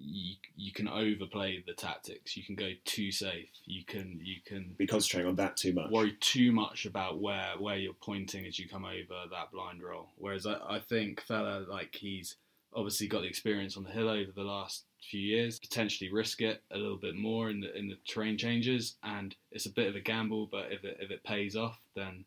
you 0.03 0.35
you 0.55 0.71
can 0.71 0.87
overplay 0.87 1.63
the 1.65 1.73
tactics. 1.73 2.35
You 2.35 2.43
can 2.43 2.55
go 2.55 2.71
too 2.85 3.11
safe. 3.11 3.49
You 3.65 3.83
can 3.85 4.19
you 4.23 4.37
can 4.45 4.75
Be 4.77 4.87
concentrating 4.87 5.29
on 5.29 5.35
that 5.35 5.57
too 5.57 5.73
much. 5.73 5.91
worry 5.91 6.17
too 6.19 6.51
much 6.51 6.85
about 6.85 7.19
where 7.21 7.53
where 7.59 7.77
you're 7.77 7.93
pointing 7.93 8.45
as 8.45 8.57
you 8.59 8.67
come 8.67 8.85
over 8.85 9.29
that 9.31 9.51
blind 9.51 9.81
roll. 9.83 10.09
Whereas 10.17 10.45
I, 10.45 10.57
I 10.69 10.79
think 10.79 11.21
Feller 11.21 11.65
like 11.69 11.95
he's 11.95 12.35
obviously 12.73 13.07
got 13.07 13.21
the 13.21 13.27
experience 13.27 13.75
on 13.77 13.83
the 13.83 13.91
hill 13.91 14.09
over 14.09 14.31
the 14.31 14.43
last 14.43 14.85
few 15.09 15.19
years, 15.19 15.59
potentially 15.59 16.11
risk 16.11 16.41
it 16.41 16.61
a 16.71 16.77
little 16.77 16.97
bit 16.97 17.15
more 17.15 17.49
in 17.49 17.59
the 17.59 17.75
in 17.77 17.87
the 17.89 17.97
terrain 18.07 18.37
changes, 18.37 18.95
and 19.03 19.35
it's 19.51 19.65
a 19.65 19.71
bit 19.71 19.87
of 19.87 19.95
a 19.95 19.99
gamble. 19.99 20.47
But 20.51 20.71
if 20.71 20.83
it 20.83 20.97
if 20.99 21.11
it 21.11 21.23
pays 21.23 21.55
off, 21.55 21.79
then 21.95 22.25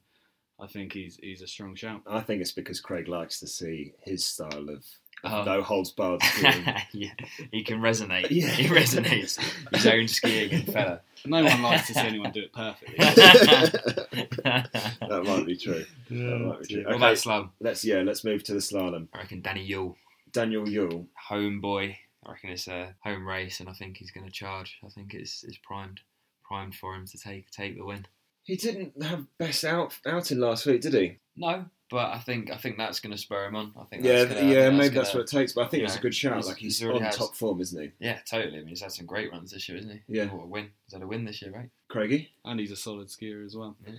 I 0.61 0.67
think 0.67 0.93
he's 0.93 1.17
he's 1.17 1.41
a 1.43 1.47
strong 1.47 1.75
shout. 1.77 2.03
I 2.07 2.21
think 2.21 2.41
it's 2.43 2.53
because 2.53 2.81
Craig 2.81 3.09
likes 3.09 3.41
to 3.41 3.47
see 3.47 3.95
his 4.03 4.25
style 4.25 4.69
of 4.69 4.85
Oh. 5.25 5.43
no 5.45 5.63
holds 5.63 5.91
barred 5.91 6.21
yeah, 6.93 7.11
he 7.51 7.63
can 7.65 7.81
resonate. 7.81 8.29
Yeah. 8.31 8.49
He 8.49 8.69
resonates. 8.69 9.39
His 9.75 9.87
own 9.87 10.07
skiing 10.09 10.53
and 10.53 10.65
Feller. 10.67 11.01
No 11.27 11.43
one 11.43 11.63
likes 11.63 11.87
to 11.87 11.95
see 11.95 12.01
anyone 12.01 12.31
do 12.33 12.43
it 12.43 12.53
perfectly. 12.53 12.97
that 14.45 15.23
might 15.25 15.47
be 15.47 15.57
true. 15.57 15.85
That 16.11 16.39
might 16.39 16.61
be 16.63 16.75
true. 16.75 16.85
What 16.85 16.95
Okay, 16.95 16.97
about 16.97 17.19
Slam? 17.19 17.51
let's 17.61 17.85
yeah, 17.85 18.03
let's 18.03 18.25
move 18.25 18.45
to 18.45 18.53
the 18.53 18.59
slalom. 18.61 19.09
I 19.15 19.19
reckon 19.19 19.41
Danny 19.41 19.65
Yule, 19.65 19.97
Daniel 20.33 20.69
Yule. 20.69 21.07
home 21.29 21.61
boy. 21.61 21.97
I 22.27 22.33
reckon 22.33 22.51
it's 22.51 22.69
a 22.69 22.95
home 23.03 23.27
race, 23.27 23.61
and 23.61 23.69
I 23.69 23.73
think 23.73 23.97
he's 23.99 24.11
going 24.11 24.27
to 24.27 24.33
charge. 24.33 24.79
I 24.85 24.89
think 24.89 25.15
it's 25.15 25.45
it's 25.45 25.59
primed, 25.63 26.01
primed 26.43 26.75
for 26.75 26.95
him 26.95 27.07
to 27.07 27.19
take 27.19 27.51
take 27.51 27.77
the 27.77 27.85
win. 27.85 28.07
He 28.45 28.57
didn't 28.57 29.03
have 29.03 29.27
best 29.39 29.65
out 29.65 29.99
outing 30.07 30.39
last 30.41 30.67
week, 30.67 30.83
did 30.83 30.95
he? 30.95 31.19
No, 31.37 31.65
but 31.91 32.11
I 32.13 32.19
think 32.19 32.51
I 32.51 32.57
think 32.57 32.77
that's 32.79 33.01
going 33.01 33.13
to 33.13 33.19
spur 33.19 33.45
him 33.47 33.55
on. 33.57 33.73
I 33.79 33.85
think 33.85 34.05
Yeah, 34.05 34.25
gonna, 34.25 34.41
yeah, 34.43 34.55
that's 34.71 34.77
maybe 34.77 34.95
that's 34.95 35.09
gonna- 35.11 35.21
what 35.25 35.33
it 35.33 35.37
takes. 35.39 35.53
But 35.53 35.65
I 35.65 35.69
think 35.69 35.81
you 35.83 35.87
it's 35.87 35.97
a 35.97 36.01
good 36.01 36.15
shout. 36.15 36.35
he's- 36.37 36.47
Like 36.49 36.57
he's, 36.57 36.79
he's 36.81 36.89
on 36.89 37.03
has- 37.03 37.17
top 37.17 37.35
form, 37.37 37.61
isn't 37.61 37.81
he? 37.83 37.91
Yeah, 38.01 38.19
totally. 38.29 38.55
I 38.57 38.61
mean, 38.61 38.69
he's 38.69 38.81
had 38.83 38.93
some 38.93 39.07
great 39.07 39.31
runs 39.31 39.51
this 39.53 39.69
year, 39.69 39.79
isn't 39.79 39.91
he? 39.91 40.01
Yeah. 40.09 40.27
What 40.27 40.45
a 40.45 40.47
win. 40.47 40.71
He's 40.87 40.95
had 40.95 41.03
a 41.03 41.07
win 41.07 41.25
this 41.25 41.41
year, 41.43 41.53
right? 41.53 41.69
Craigie. 41.89 42.31
and 42.45 42.59
he's 42.59 42.71
a 42.73 42.77
solid 42.77 43.09
skier 43.09 43.45
as 43.45 43.55
well. 43.57 43.77
Yeah. 43.87 43.93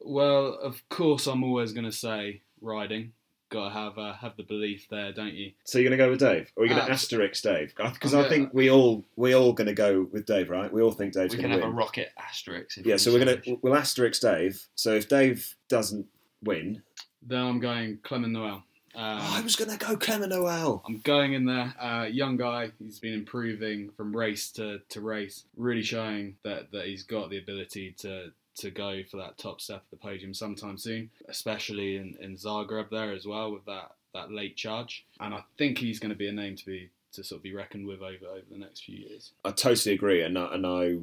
Well, 0.00 0.54
of 0.54 0.88
course, 0.88 1.26
I'm 1.26 1.44
always 1.44 1.72
going 1.72 1.84
to 1.84 1.92
say 1.92 2.42
Ryding. 2.62 3.10
Got 3.50 3.64
to 3.64 3.74
have 3.74 3.98
uh, 3.98 4.12
have 4.14 4.36
the 4.36 4.44
belief 4.44 4.86
there, 4.90 5.12
don't 5.12 5.34
you? 5.34 5.50
So 5.64 5.78
you're 5.80 5.88
going 5.90 5.98
to 5.98 6.04
go 6.04 6.08
with 6.08 6.20
Dave, 6.20 6.52
or 6.54 6.64
you're 6.64 6.74
you 6.74 6.76
going 6.76 6.86
to 6.86 6.92
Uh, 6.92 6.94
asterisk 6.94 7.42
Dave? 7.42 7.74
Because 7.76 8.14
I'm 8.14 8.20
I 8.20 8.22
gonna- 8.22 8.28
think 8.28 8.54
we 8.54 8.70
all 8.70 9.04
we 9.16 9.34
all 9.34 9.52
going 9.52 9.66
to 9.66 9.74
go 9.74 10.06
with 10.12 10.24
Dave, 10.24 10.50
right? 10.50 10.72
We 10.72 10.80
all 10.82 10.92
think 10.92 11.14
Dave's 11.14 11.34
we 11.34 11.42
can 11.42 11.50
have 11.50 11.64
a 11.64 11.68
rocket 11.68 12.10
asterisk. 12.16 12.78
If 12.78 12.86
yeah, 12.86 12.96
so 12.96 13.12
we're 13.12 13.24
going 13.24 13.42
to 13.42 13.58
we'll 13.60 13.74
asterisk 13.74 14.22
Dave. 14.22 14.64
So 14.76 14.94
if 14.94 15.08
Dave 15.08 15.52
doesn't 15.68 16.06
win, 16.44 16.80
Then 17.22 17.42
I'm 17.42 17.60
going 17.60 17.98
Clement 18.02 18.32
Noel. 18.32 18.62
Um, 18.92 19.18
oh, 19.20 19.34
I 19.36 19.40
was 19.42 19.54
going 19.54 19.70
to 19.70 19.76
go 19.76 19.96
Clement 19.96 20.32
Noel. 20.32 20.82
I'm 20.86 20.98
going 20.98 21.34
in 21.34 21.44
there. 21.44 21.74
Uh, 21.78 22.06
young 22.10 22.36
guy. 22.36 22.72
He's 22.78 22.98
been 22.98 23.14
improving 23.14 23.90
from 23.96 24.14
race 24.14 24.50
to, 24.52 24.80
to 24.88 25.00
race, 25.00 25.44
really 25.56 25.82
showing 25.82 26.36
that, 26.42 26.72
that 26.72 26.86
he's 26.86 27.04
got 27.04 27.30
the 27.30 27.38
ability 27.38 27.94
to 27.98 28.32
to 28.56 28.70
go 28.70 29.02
for 29.10 29.16
that 29.16 29.38
top 29.38 29.60
step 29.60 29.78
of 29.78 29.90
the 29.90 29.96
podium 29.96 30.34
sometime 30.34 30.76
soon, 30.76 31.08
especially 31.28 31.96
in, 31.96 32.16
in 32.20 32.36
Zagreb 32.36 32.90
there 32.90 33.12
as 33.12 33.24
well 33.26 33.52
with 33.52 33.64
that, 33.66 33.92
that 34.12 34.30
late 34.30 34.56
charge. 34.56 35.06
And 35.18 35.32
I 35.32 35.44
think 35.56 35.78
he's 35.78 35.98
going 35.98 36.10
to 36.10 36.16
be 36.16 36.28
a 36.28 36.32
name 36.32 36.56
to 36.56 36.66
be 36.66 36.90
to 37.12 37.24
sort 37.24 37.38
of 37.38 37.42
be 37.42 37.54
reckoned 37.54 37.86
with 37.86 38.02
over 38.02 38.26
over 38.26 38.44
the 38.50 38.58
next 38.58 38.84
few 38.84 38.96
years. 38.96 39.32
I 39.44 39.50
totally 39.50 39.94
agree, 39.94 40.22
and 40.22 40.38
I, 40.38 40.54
and 40.54 40.66
I 40.66 40.98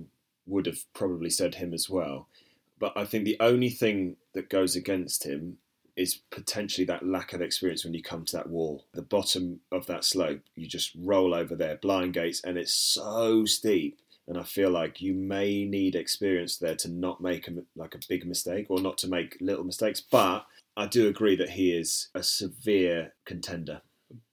would 0.45 0.65
have 0.65 0.79
probably 0.93 1.29
said 1.29 1.55
him 1.55 1.73
as 1.73 1.89
well. 1.89 2.27
But 2.79 2.93
I 2.95 3.05
think 3.05 3.25
the 3.25 3.37
only 3.39 3.69
thing 3.69 4.17
that 4.33 4.49
goes 4.49 4.75
against 4.75 5.25
him 5.25 5.57
is 5.97 6.21
potentially 6.29 6.85
that 6.85 7.05
lack 7.05 7.33
of 7.33 7.41
experience 7.41 7.83
when 7.83 7.95
you 7.95 8.03
come 8.03 8.23
to 8.23 8.37
that 8.37 8.49
wall. 8.49 8.85
The 8.93 9.01
bottom 9.01 9.59
of 9.71 9.87
that 9.87 10.05
slope, 10.05 10.41
you 10.55 10.67
just 10.67 10.91
roll 10.95 11.33
over 11.33 11.55
there, 11.55 11.77
blind 11.77 12.13
gates, 12.13 12.41
and 12.43 12.57
it's 12.57 12.73
so 12.73 13.45
steep. 13.45 13.99
And 14.27 14.37
I 14.37 14.43
feel 14.43 14.69
like 14.69 15.01
you 15.01 15.13
may 15.13 15.65
need 15.65 15.95
experience 15.95 16.57
there 16.57 16.75
to 16.75 16.89
not 16.89 17.21
make 17.21 17.47
a, 17.47 17.53
like 17.75 17.95
a 17.95 17.99
big 18.07 18.25
mistake 18.27 18.67
or 18.69 18.79
not 18.79 18.97
to 18.99 19.07
make 19.07 19.37
little 19.39 19.63
mistakes. 19.63 20.01
But 20.01 20.45
I 20.75 20.85
do 20.85 21.07
agree 21.07 21.35
that 21.37 21.51
he 21.51 21.75
is 21.75 22.09
a 22.13 22.21
severe 22.21 23.13
contender. 23.25 23.81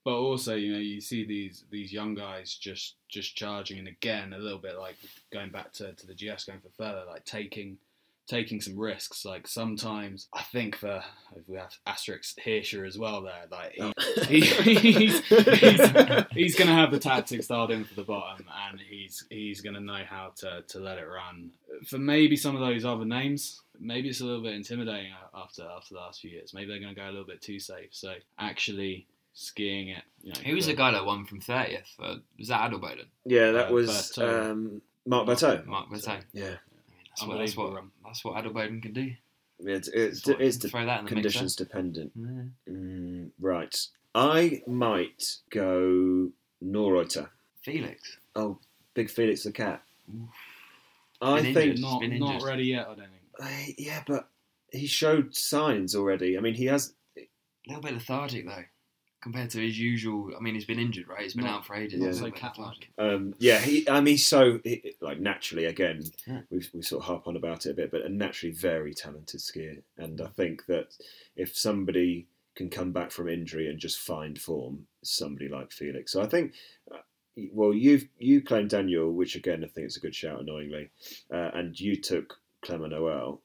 But 0.03 0.17
also, 0.17 0.55
you 0.55 0.73
know, 0.73 0.79
you 0.79 1.01
see 1.01 1.25
these 1.25 1.65
these 1.71 1.91
young 1.91 2.13
guys 2.13 2.55
just 2.55 2.95
just 3.09 3.35
charging, 3.35 3.79
and 3.79 3.87
again, 3.87 4.33
a 4.33 4.37
little 4.37 4.59
bit 4.59 4.77
like 4.77 4.95
going 5.33 5.49
back 5.49 5.73
to, 5.73 5.93
to 5.93 6.07
the 6.07 6.13
GS 6.13 6.45
going 6.45 6.59
for 6.59 6.69
further, 6.77 7.03
like 7.07 7.25
taking 7.25 7.77
taking 8.27 8.59
some 8.61 8.77
risks. 8.77 9.23
Like 9.25 9.47
sometimes, 9.47 10.27
I 10.33 10.41
think 10.43 10.75
for 10.77 11.03
if 11.35 11.47
we 11.47 11.57
have 11.57 11.71
asterisk 11.85 12.37
Hirscher 12.45 12.87
as 12.87 12.97
well 12.97 13.21
there, 13.21 13.45
like 13.51 13.73
he, 14.27 14.41
he, 14.41 14.75
he's, 14.75 15.19
he's, 15.27 15.81
he's 16.31 16.55
going 16.55 16.67
to 16.67 16.73
have 16.73 16.91
the 16.91 16.99
tactics 16.99 17.47
dialed 17.47 17.71
in 17.71 17.83
for 17.83 17.95
the 17.95 18.03
bottom, 18.03 18.45
and 18.69 18.79
he's 18.79 19.25
he's 19.29 19.61
going 19.61 19.75
to 19.75 19.81
know 19.81 20.03
how 20.09 20.31
to, 20.37 20.63
to 20.67 20.79
let 20.79 20.97
it 20.97 21.05
run. 21.07 21.51
For 21.87 21.97
maybe 21.97 22.35
some 22.35 22.55
of 22.55 22.61
those 22.61 22.85
other 22.85 23.05
names, 23.05 23.61
maybe 23.79 24.09
it's 24.09 24.21
a 24.21 24.25
little 24.25 24.43
bit 24.43 24.53
intimidating 24.53 25.11
after 25.33 25.63
after 25.63 25.93
the 25.93 25.99
last 25.99 26.21
few 26.21 26.31
years. 26.31 26.53
Maybe 26.53 26.67
they're 26.67 26.79
going 26.79 26.95
to 26.95 26.99
go 26.99 27.05
a 27.07 27.11
little 27.11 27.25
bit 27.25 27.41
too 27.41 27.59
safe. 27.59 27.89
So 27.91 28.13
actually 28.39 29.07
skiing 29.33 29.89
it, 29.89 30.03
you 30.23 30.31
know, 30.31 30.39
Who 30.45 30.55
was 30.55 30.65
the 30.67 30.73
guy 30.73 30.91
that 30.91 31.05
won 31.05 31.25
from 31.25 31.41
thirtieth? 31.41 31.89
Uh, 32.01 32.15
was 32.39 32.47
that 32.47 32.71
Adelboden? 32.71 33.05
yeah, 33.25 33.51
that 33.51 33.69
Uh, 33.69 33.73
was 33.73 34.17
um, 34.17 34.81
Marc 35.05 35.27
Berthod. 35.27 35.65
Marc 35.65 35.89
Berthod. 35.89 36.23
Yeah, 36.33 36.55
That's 37.17 37.27
what, 37.27 37.37
that's 37.37 37.55
what 37.57 37.83
that's 38.03 38.25
what 38.25 38.43
Adelboden 38.43 38.81
can 38.81 38.93
do. 38.93 39.11
it's 39.59 39.87
it's, 39.87 40.21
Throw- 40.21 40.35
it's 40.35 40.57
throw 40.57 40.85
that 40.85 40.99
in 40.99 41.05
the 41.05 41.09
conditions 41.09 41.55
dependent. 41.55 42.11
Yeah. 42.15 42.73
Mm, 42.73 43.31
right, 43.39 43.87
I 44.13 44.61
might 44.67 45.37
go 45.49 46.29
Neureuther. 46.63 47.29
Felix. 47.63 48.17
Oh, 48.35 48.59
big 48.93 49.09
Felix 49.09 49.43
the 49.43 49.51
cat. 49.51 49.81
Oof. 50.13 50.29
I 51.21 51.41
Been 51.41 51.53
think 51.53 51.69
injured. 51.77 52.19
not 52.19 52.33
not 52.41 52.43
ready 52.43 52.65
yet. 52.65 52.81
I 52.87 52.95
don't 52.95 52.97
think. 52.97 53.11
Uh, 53.39 53.73
yeah, 53.77 54.03
but 54.05 54.29
he 54.71 54.85
showed 54.87 55.33
signs 55.35 55.95
already. 55.95 56.37
I 56.37 56.41
mean, 56.41 56.53
he 56.53 56.65
has. 56.65 56.93
A 57.17 57.21
little 57.67 57.81
bit 57.81 57.93
lethargic 57.93 58.45
though, 58.45 58.63
compared 59.25 59.49
to 59.49 59.59
his 59.59 59.77
usual. 59.79 60.31
I 60.37 60.39
mean, 60.39 60.53
he's 60.53 60.65
been 60.65 60.77
injured, 60.79 61.07
right? 61.09 61.23
He's 61.23 61.33
been 61.33 61.45
Not- 61.45 61.55
out 61.61 61.65
for 61.65 61.75
ages. 61.75 61.99
not 61.99 62.09
A 62.09 62.13
so 62.13 62.23
little 62.25 62.31
bit 62.35 62.39
cat-like. 62.39 62.89
Um, 62.99 63.33
yeah, 63.39 63.59
he. 63.59 63.89
I 63.89 63.99
mean, 63.99 64.13
he's 64.13 64.27
so 64.27 64.59
he, 64.63 64.93
like 65.01 65.19
naturally 65.19 65.65
again. 65.65 66.03
Yeah. 66.27 66.41
We 66.51 66.63
we 66.73 66.81
sort 66.83 67.01
of 67.01 67.07
harp 67.07 67.27
on 67.27 67.35
about 67.35 67.65
it 67.65 67.71
a 67.71 67.73
bit, 67.73 67.89
but 67.91 68.03
a 68.03 68.09
naturally 68.09 68.53
very 68.53 68.93
talented 68.93 69.39
skier, 69.39 69.81
and 69.97 70.21
I 70.21 70.27
think 70.27 70.67
that 70.67 70.95
if 71.35 71.57
somebody 71.57 72.27
can 72.55 72.69
come 72.69 72.91
back 72.91 73.09
from 73.11 73.27
injury 73.27 73.67
and 73.69 73.79
just 73.79 73.99
find 73.99 74.39
form, 74.39 74.85
somebody 75.03 75.49
like 75.49 75.71
Felix. 75.71 76.11
So 76.11 76.21
I 76.21 76.27
think. 76.27 76.53
Uh, 76.89 76.97
well, 77.51 77.73
you've 77.73 78.07
you 78.17 78.41
claimed 78.41 78.69
Daniel, 78.69 79.11
which 79.11 79.35
again 79.35 79.61
I 79.63 79.67
think 79.67 79.85
it's 79.87 79.97
a 79.97 79.99
good 79.99 80.15
shout, 80.15 80.39
annoyingly, 80.39 80.89
uh, 81.29 81.49
and 81.53 81.77
you 81.77 81.99
took 81.99 82.39
Clement 82.61 82.91
Noel. 82.93 83.41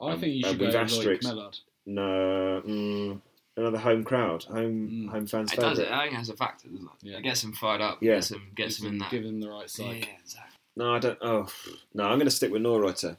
I 0.00 0.12
Um, 0.12 0.20
think 0.20 0.34
you 0.36 0.46
uh, 0.46 0.48
should 0.50 0.58
go 0.60 0.64
with 0.66 0.74
Lloyd 0.74 0.84
asterisks. 0.84 1.26
Meillard. 1.26 1.60
No, 1.86 2.62
mm, 2.66 3.20
another 3.56 3.78
home 3.78 4.04
crowd, 4.04 4.44
home 4.44 4.88
Mm. 4.90 5.08
home 5.10 5.26
fans' 5.26 5.52
It 5.52 5.60
does. 5.60 5.78
It, 5.78 5.90
I 5.90 6.02
think 6.02 6.14
it 6.14 6.16
has 6.16 6.28
a 6.28 6.36
factor, 6.36 6.68
doesn't 6.68 6.86
it? 6.86 6.92
Yeah. 7.02 7.18
It 7.18 7.22
gets 7.22 7.42
him 7.44 7.52
fired 7.52 7.80
up. 7.80 7.98
Yeah. 8.02 8.14
Gets 8.16 8.30
him. 8.30 8.50
Gets 8.54 8.80
him 8.80 8.86
in 8.88 8.98
that. 8.98 9.10
Give 9.10 9.24
him 9.24 9.40
the 9.40 9.50
right 9.50 9.68
side. 9.70 10.06
yeah, 10.06 10.14
exactly. 10.22 10.56
No, 10.76 10.94
I 10.94 10.98
don't. 10.98 11.18
Oh, 11.22 11.48
no, 11.94 12.04
I'm 12.04 12.18
going 12.18 12.24
to 12.26 12.30
stick 12.30 12.50
with 12.50 12.62
Neureuther. 12.62 13.16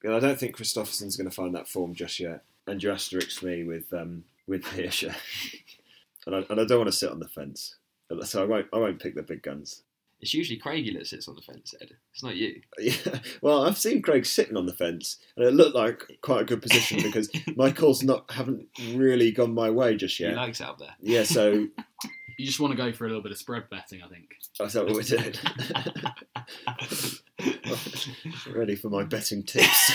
Because 0.00 0.22
I 0.22 0.26
don't 0.26 0.38
think 0.38 0.56
Kristoffersen's 0.56 1.16
going 1.16 1.28
to 1.28 1.34
find 1.34 1.54
that 1.54 1.68
form 1.68 1.94
just 1.94 2.18
yet. 2.20 2.44
And 2.66 2.82
you 2.82 2.90
asterisk 2.90 3.42
me 3.42 3.64
with 3.64 3.92
um, 3.92 4.24
with 4.46 4.64
Hirscher. 4.64 5.14
and, 6.26 6.34
I, 6.36 6.44
and 6.50 6.60
I 6.60 6.64
don't 6.64 6.78
want 6.78 6.88
to 6.90 6.96
sit 6.96 7.10
on 7.10 7.20
the 7.20 7.28
fence. 7.28 7.76
So 8.24 8.42
I 8.42 8.46
won't, 8.46 8.66
I 8.72 8.78
won't 8.78 9.00
pick 9.02 9.14
the 9.14 9.22
big 9.22 9.42
guns. 9.42 9.82
It's 10.24 10.32
usually 10.32 10.58
Craigie 10.58 10.94
that 10.96 11.06
sits 11.06 11.28
on 11.28 11.34
the 11.34 11.42
fence, 11.42 11.74
Ed. 11.82 11.90
It's 12.14 12.22
not 12.22 12.34
you. 12.34 12.62
Yeah, 12.80 13.18
well, 13.42 13.66
I've 13.66 13.76
seen 13.76 14.00
Craig 14.00 14.24
sitting 14.24 14.56
on 14.56 14.64
the 14.64 14.72
fence, 14.72 15.18
and 15.36 15.44
it 15.44 15.52
looked 15.52 15.76
like 15.76 16.02
quite 16.22 16.40
a 16.40 16.44
good 16.46 16.62
position 16.62 17.02
because 17.02 17.28
my 17.56 17.70
calls 17.70 18.02
not 18.02 18.30
haven't 18.30 18.66
really 18.94 19.32
gone 19.32 19.52
my 19.52 19.68
way 19.68 19.96
just 19.96 20.18
yet. 20.18 20.30
He 20.30 20.36
likes 20.36 20.62
it 20.62 20.66
up 20.66 20.78
there. 20.78 20.94
Yeah, 20.98 21.24
so 21.24 21.66
You 22.38 22.46
just 22.46 22.58
want 22.58 22.70
to 22.72 22.76
go 22.78 22.90
for 22.90 23.04
a 23.04 23.08
little 23.08 23.22
bit 23.22 23.32
of 23.32 23.38
spread 23.38 23.68
betting, 23.68 24.00
I 24.02 24.08
think. 24.08 24.30
that's 24.58 24.74
what 24.74 24.86
we 24.86 25.02
did. 25.02 25.38
Ready 28.50 28.76
for 28.76 28.88
my 28.88 29.04
betting 29.04 29.42
tips. 29.42 29.92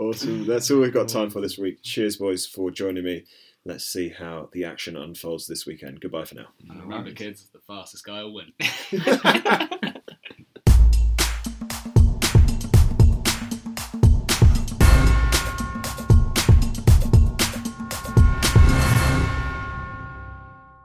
awesome. 0.00 0.44
That's 0.44 0.72
all 0.72 0.80
we've 0.80 0.92
got 0.92 1.06
time 1.06 1.30
for 1.30 1.40
this 1.40 1.56
week. 1.56 1.84
Cheers, 1.84 2.16
boys, 2.16 2.46
for 2.46 2.72
joining 2.72 3.04
me. 3.04 3.26
Let's 3.66 3.84
see 3.84 4.10
how 4.10 4.48
the 4.52 4.64
action 4.64 4.96
unfolds 4.96 5.48
this 5.48 5.66
weekend. 5.66 6.00
Goodbye 6.00 6.24
for 6.24 6.36
now. 6.36 6.46
And 6.68 6.80
remember, 6.82 7.10
kids, 7.10 7.48
the 7.52 7.58
fastest 7.58 8.04
guy 8.04 8.22
will 8.22 8.34
win. 8.34 8.52